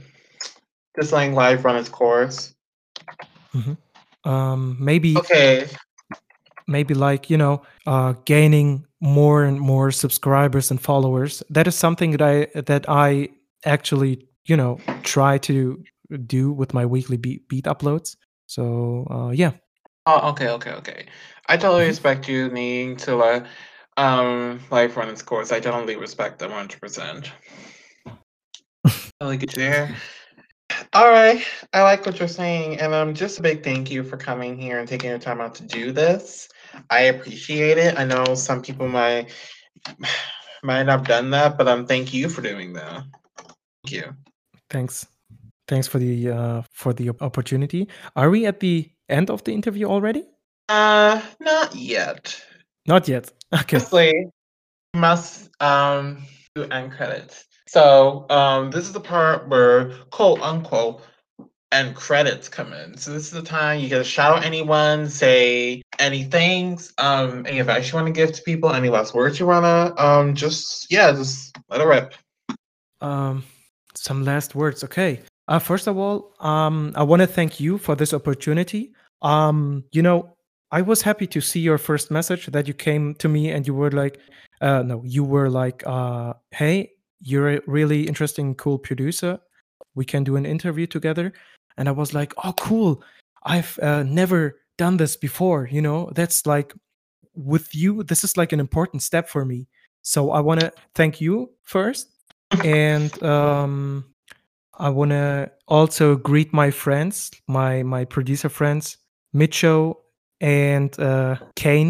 just 0.99 1.11
letting 1.13 1.33
life 1.33 1.63
run 1.65 1.75
its 1.77 1.89
course. 1.89 2.53
Um, 4.25 4.77
maybe 4.79 5.15
Okay. 5.17 5.67
maybe 6.67 6.93
like 6.93 7.29
you 7.29 7.37
know 7.37 7.61
uh, 7.85 8.13
gaining 8.25 8.85
more 9.01 9.43
and 9.43 9.59
more 9.59 9.91
subscribers 9.91 10.71
and 10.71 10.81
followers 10.81 11.43
that 11.49 11.67
is 11.67 11.75
something 11.75 12.11
that 12.11 12.21
i 12.21 12.47
that 12.61 12.85
i 12.89 13.29
actually 13.65 14.27
you 14.45 14.57
know 14.57 14.79
try 15.03 15.37
to 15.37 15.83
do 16.25 16.51
with 16.51 16.73
my 16.73 16.85
weekly 16.85 17.17
beat, 17.17 17.47
beat 17.47 17.65
uploads 17.65 18.15
so 18.47 19.05
uh, 19.11 19.29
yeah 19.29 19.51
Oh, 20.07 20.29
okay, 20.31 20.49
okay, 20.49 20.71
okay. 20.71 21.05
I 21.47 21.57
totally 21.57 21.85
Mhm. 21.85 21.87
respect 21.87 22.27
you 22.29 22.49
needing 22.49 22.95
to 22.97 23.15
let 23.15 23.45
um 23.97 24.59
life 24.71 24.97
run 24.97 25.09
its 25.09 25.21
course. 25.21 25.51
I 25.51 25.59
totally 25.59 25.95
respect 25.95 26.39
them 26.39 26.51
100%. 26.51 27.29
Really 29.21 29.37
good 29.37 29.49
to 29.51 29.59
hear. 29.61 29.95
All 30.93 31.09
right, 31.09 31.45
I 31.73 31.83
like 31.83 32.05
what 32.05 32.19
you're 32.19 32.27
saying, 32.27 32.79
and 32.79 32.93
um, 32.93 33.13
just 33.13 33.39
a 33.39 33.41
big 33.41 33.63
thank 33.63 33.89
you 33.91 34.03
for 34.03 34.17
coming 34.17 34.57
here 34.57 34.79
and 34.79 34.87
taking 34.87 35.09
your 35.09 35.19
time 35.19 35.39
out 35.39 35.55
to 35.55 35.63
do 35.63 35.91
this. 35.91 36.49
I 36.89 37.01
appreciate 37.01 37.77
it. 37.77 37.97
I 37.97 38.03
know 38.03 38.35
some 38.35 38.61
people 38.61 38.87
might 38.87 39.31
might 40.63 40.83
not 40.83 40.99
have 40.99 41.07
done 41.07 41.29
that, 41.31 41.57
but 41.57 41.67
um, 41.67 41.85
thank 41.85 42.13
you 42.13 42.27
for 42.29 42.41
doing 42.41 42.73
that. 42.73 43.03
Thank 43.83 43.91
you. 43.91 44.15
thanks 44.71 45.05
thanks 45.67 45.87
for 45.87 45.99
the 45.99 46.29
uh, 46.29 46.61
for 46.73 46.91
the 46.93 47.11
opportunity 47.21 47.87
are 48.15 48.29
we 48.31 48.45
at 48.47 48.59
the 48.59 48.89
end 49.09 49.29
of 49.29 49.43
the 49.43 49.53
interview 49.53 49.85
already 49.87 50.23
Uh, 50.69 51.21
not 51.39 51.75
yet. 51.75 52.41
not 52.87 53.07
yet 53.07 53.31
okay 53.55 53.79
Firstly, 53.79 54.27
must 54.93 55.49
um 55.61 56.23
do 56.55 56.63
end 56.63 56.91
credits. 56.91 57.45
So 57.67 58.25
um, 58.29 58.71
this 58.71 58.85
is 58.85 58.93
the 58.93 58.99
part 58.99 59.49
where 59.49 59.91
quote 60.11 60.41
unquote 60.41 61.01
end 61.71 61.95
credits 61.95 62.47
come 62.47 62.71
in. 62.73 62.95
So 62.97 63.11
this 63.11 63.23
is 63.25 63.31
the 63.31 63.41
time 63.41 63.79
you 63.81 63.89
get 63.89 63.97
to 63.97 64.03
shout 64.03 64.37
out 64.37 64.45
anyone, 64.45 65.09
say 65.09 65.81
any 65.99 66.23
things, 66.23 66.93
um, 66.97 67.45
any 67.45 67.59
advice 67.59 67.91
you 67.91 67.95
want 67.95 68.07
to 68.07 68.13
give 68.13 68.31
to 68.33 68.41
people, 68.43 68.71
any 68.71 68.89
last 68.89 69.13
words 69.13 69.39
you 69.39 69.45
wanna 69.47 69.93
um 69.97 70.35
just 70.35 70.91
yeah, 70.91 71.11
just 71.11 71.57
let 71.69 71.81
it 71.81 71.85
rip. 71.85 72.13
um 73.01 73.43
some 73.95 74.23
last 74.25 74.55
words 74.55 74.83
okay 74.83 75.21
uh, 75.47 75.59
first 75.59 75.87
of 75.87 75.97
all 75.97 76.33
um 76.39 76.91
i 76.95 77.03
want 77.03 77.21
to 77.21 77.27
thank 77.27 77.59
you 77.59 77.77
for 77.77 77.95
this 77.95 78.13
opportunity 78.13 78.91
um 79.21 79.83
you 79.91 80.01
know 80.01 80.34
i 80.75 80.81
was 80.81 81.01
happy 81.01 81.25
to 81.25 81.39
see 81.39 81.61
your 81.61 81.77
first 81.77 82.11
message 82.11 82.47
that 82.47 82.67
you 82.67 82.73
came 82.73 83.15
to 83.15 83.29
me 83.29 83.49
and 83.49 83.65
you 83.65 83.73
were 83.73 83.91
like 83.91 84.19
uh 84.61 84.83
no 84.83 85.01
you 85.05 85.23
were 85.23 85.49
like 85.49 85.81
uh 85.87 86.33
hey 86.51 86.91
you're 87.21 87.49
a 87.53 87.61
really 87.65 88.07
interesting 88.07 88.53
cool 88.55 88.77
producer. 88.77 89.39
We 89.95 90.05
can 90.05 90.23
do 90.23 90.35
an 90.35 90.45
interview 90.45 90.85
together. 90.85 91.33
And 91.77 91.89
i 91.89 91.91
was 91.91 92.13
like 92.13 92.33
oh 92.43 92.53
cool. 92.53 93.03
I've 93.43 93.77
uh, 93.81 94.03
never 94.03 94.59
done 94.77 94.97
this 94.97 95.15
before 95.15 95.67
you 95.71 95.81
know? 95.81 96.11
That's 96.15 96.45
like 96.45 96.73
with 97.33 97.75
you 97.75 98.03
this 98.03 98.23
is 98.23 98.37
like 98.37 98.53
an 98.53 98.59
important 98.59 99.01
step 99.03 99.29
for 99.29 99.45
me. 99.45 99.67
So 100.01 100.31
i 100.31 100.39
want 100.39 100.59
to 100.61 100.71
thank 100.93 101.21
you 101.21 101.51
first. 101.63 102.09
And 102.63 103.11
um 103.23 104.05
i 104.77 104.89
want 104.89 105.11
to 105.11 105.51
also 105.67 106.15
greet 106.17 106.51
my 106.53 106.69
friends 106.69 107.31
my 107.47 107.81
my 107.83 108.03
producer 108.05 108.49
friends 108.49 108.97
micho 109.33 109.95
and 110.45 110.99
uh 110.99 111.35
kane 111.55 111.89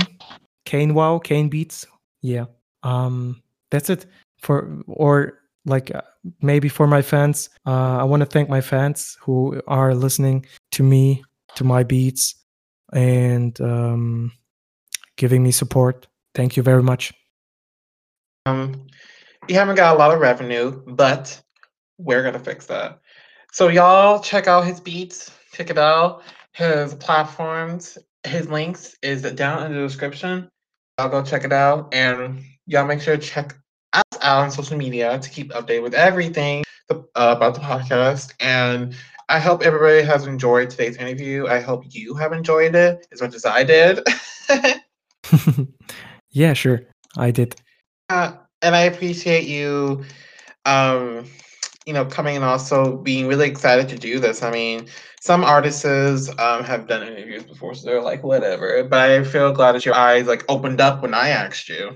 kane 0.64 0.94
wow 0.94 1.20
kane 1.20 1.50
beats 1.50 1.86
yeah 2.22 2.46
um 2.84 3.44
that's 3.70 3.90
it 3.90 4.06
for 4.40 4.82
or 4.88 5.40
like 5.66 5.94
uh, 5.94 6.02
maybe 6.42 6.70
for 6.70 6.88
my 6.88 7.02
fans 7.02 7.50
uh 7.66 7.98
i 7.98 8.04
want 8.04 8.22
to 8.22 8.26
thank 8.26 8.48
my 8.48 8.62
fans 8.62 9.18
who 9.20 9.62
are 9.68 9.94
listening 9.94 10.46
to 10.72 10.84
me 10.84 11.22
to 11.56 11.66
my 11.66 11.84
beats 11.84 12.36
and 12.94 13.60
um 13.60 14.32
giving 15.18 15.44
me 15.44 15.52
support 15.52 16.08
thank 16.34 16.56
you 16.56 16.64
very 16.64 16.84
much 16.84 17.14
Um, 18.46 18.88
you 19.50 19.56
haven't 19.56 19.76
got 19.76 19.96
a 19.96 20.00
lot 20.00 20.14
of 20.14 20.20
revenue, 20.20 20.84
but 20.86 21.42
we're 21.98 22.22
gonna 22.24 22.40
fix 22.40 22.68
that. 22.68 23.00
So 23.52 23.70
y'all 23.70 24.20
check 24.20 24.48
out 24.48 24.66
his 24.66 24.80
beats, 24.80 25.32
check 25.52 25.72
it 25.72 25.80
out. 25.80 26.22
His 26.54 26.94
platforms, 26.96 27.98
his 28.26 28.48
links 28.50 28.96
is 29.02 29.22
down 29.22 29.66
in 29.66 29.74
the 29.74 29.80
description. 29.80 30.50
Y'all 31.00 31.10
go 31.10 31.24
check 31.24 31.44
it 31.44 31.54
out, 31.54 31.94
and 31.94 32.44
y'all 32.66 32.86
make 32.86 33.02
sure 33.02 33.18
to 33.18 33.22
check 33.22 33.54
us 33.94 34.04
out 34.22 34.44
on 34.44 34.52
social 34.52 34.78
media 34.78 35.20
to 35.20 35.30
keep 35.30 35.52
updated 35.52 35.84
with 35.84 35.94
everything 35.94 36.64
the, 36.90 37.00
uh, 37.16 37.34
about 37.36 37.54
the 37.54 37.62
podcast. 37.62 38.34
And 38.40 38.96
I 39.28 39.40
hope 39.40 39.64
everybody 39.64 40.02
has 40.04 40.28
enjoyed 40.28 40.70
today's 40.70 40.98
interview. 40.98 41.48
I 41.48 41.60
hope 41.60 41.84
you 41.90 42.16
have 42.16 42.32
enjoyed 42.32 42.76
it 42.76 43.08
as 43.12 43.22
much 43.22 43.36
as 43.36 43.46
I 43.46 43.64
did. 43.64 44.00
yeah 46.30 46.54
sure 46.54 46.82
i 47.18 47.32
did 47.32 47.56
Uh, 48.10 48.34
and 48.62 48.76
I 48.76 48.82
appreciate 48.82 49.48
you, 49.48 50.04
um, 50.66 51.26
you 51.86 51.94
know, 51.94 52.06
coming 52.06 52.36
and 52.36 52.46
also 52.46 52.98
being 52.98 53.28
really 53.28 53.48
excited 53.48 53.88
to 53.90 53.98
do 53.98 54.20
this. 54.20 54.42
I 54.42 54.52
mean, 54.52 54.88
some 55.22 55.44
artists 55.44 55.86
um, 56.40 56.64
have 56.64 56.88
done 56.88 57.08
interviews 57.08 57.44
before, 57.44 57.76
so 57.76 57.86
they're 57.86 58.02
like, 58.02 58.24
whatever. 58.24 58.84
But 58.84 59.12
I 59.12 59.24
feel 59.24 59.52
glad 59.54 59.74
that 59.74 59.86
your 59.86 59.96
eyes 59.96 60.28
like 60.28 60.44
opened 60.50 60.82
up 60.82 61.02
when 61.02 61.14
I 61.14 61.30
asked 61.30 61.70
you. 61.70 61.96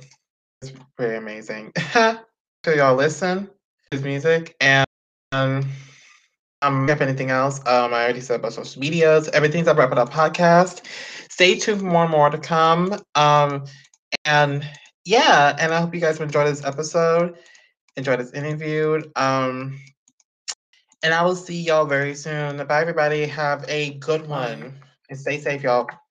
It's 0.61 0.73
pretty 0.95 1.15
amazing. 1.15 1.71
so 1.93 2.17
y'all 2.67 2.95
listen 2.95 3.45
to 3.45 3.51
his 3.91 4.03
music 4.03 4.55
and. 4.59 4.85
um, 5.31 5.65
um 6.61 6.89
if 6.89 7.01
anything 7.01 7.29
else, 7.29 7.59
um, 7.61 7.93
I 7.93 8.03
already 8.03 8.21
said 8.21 8.39
about 8.39 8.53
social 8.53 8.81
medias. 8.81 9.29
Everything's 9.29 9.67
up 9.67 9.77
Wrap 9.77 9.91
Up 9.95 10.09
Podcast. 10.11 10.81
Stay 11.31 11.57
tuned 11.57 11.79
for 11.79 11.85
more 11.85 12.03
and 12.03 12.11
more 12.11 12.29
to 12.29 12.37
come. 12.37 12.99
Um, 13.15 13.65
and 14.25 14.67
yeah, 15.05 15.55
and 15.59 15.73
I 15.73 15.79
hope 15.79 15.95
you 15.95 16.01
guys 16.01 16.19
enjoyed 16.19 16.47
this 16.47 16.65
episode, 16.65 17.37
enjoyed 17.99 18.19
this 18.19 18.33
interview. 18.33 19.01
Um, 19.15 19.79
and 21.03 21.13
I 21.13 21.23
will 21.23 21.35
see 21.35 21.61
y'all 21.61 21.85
very 21.85 22.15
soon. 22.15 22.65
Bye, 22.65 22.81
everybody. 22.81 23.25
Have 23.25 23.63
a 23.67 23.91
good 23.99 24.27
one. 24.27 24.73
And 25.09 25.17
stay 25.17 25.39
safe, 25.39 25.63
y'all. 25.63 25.87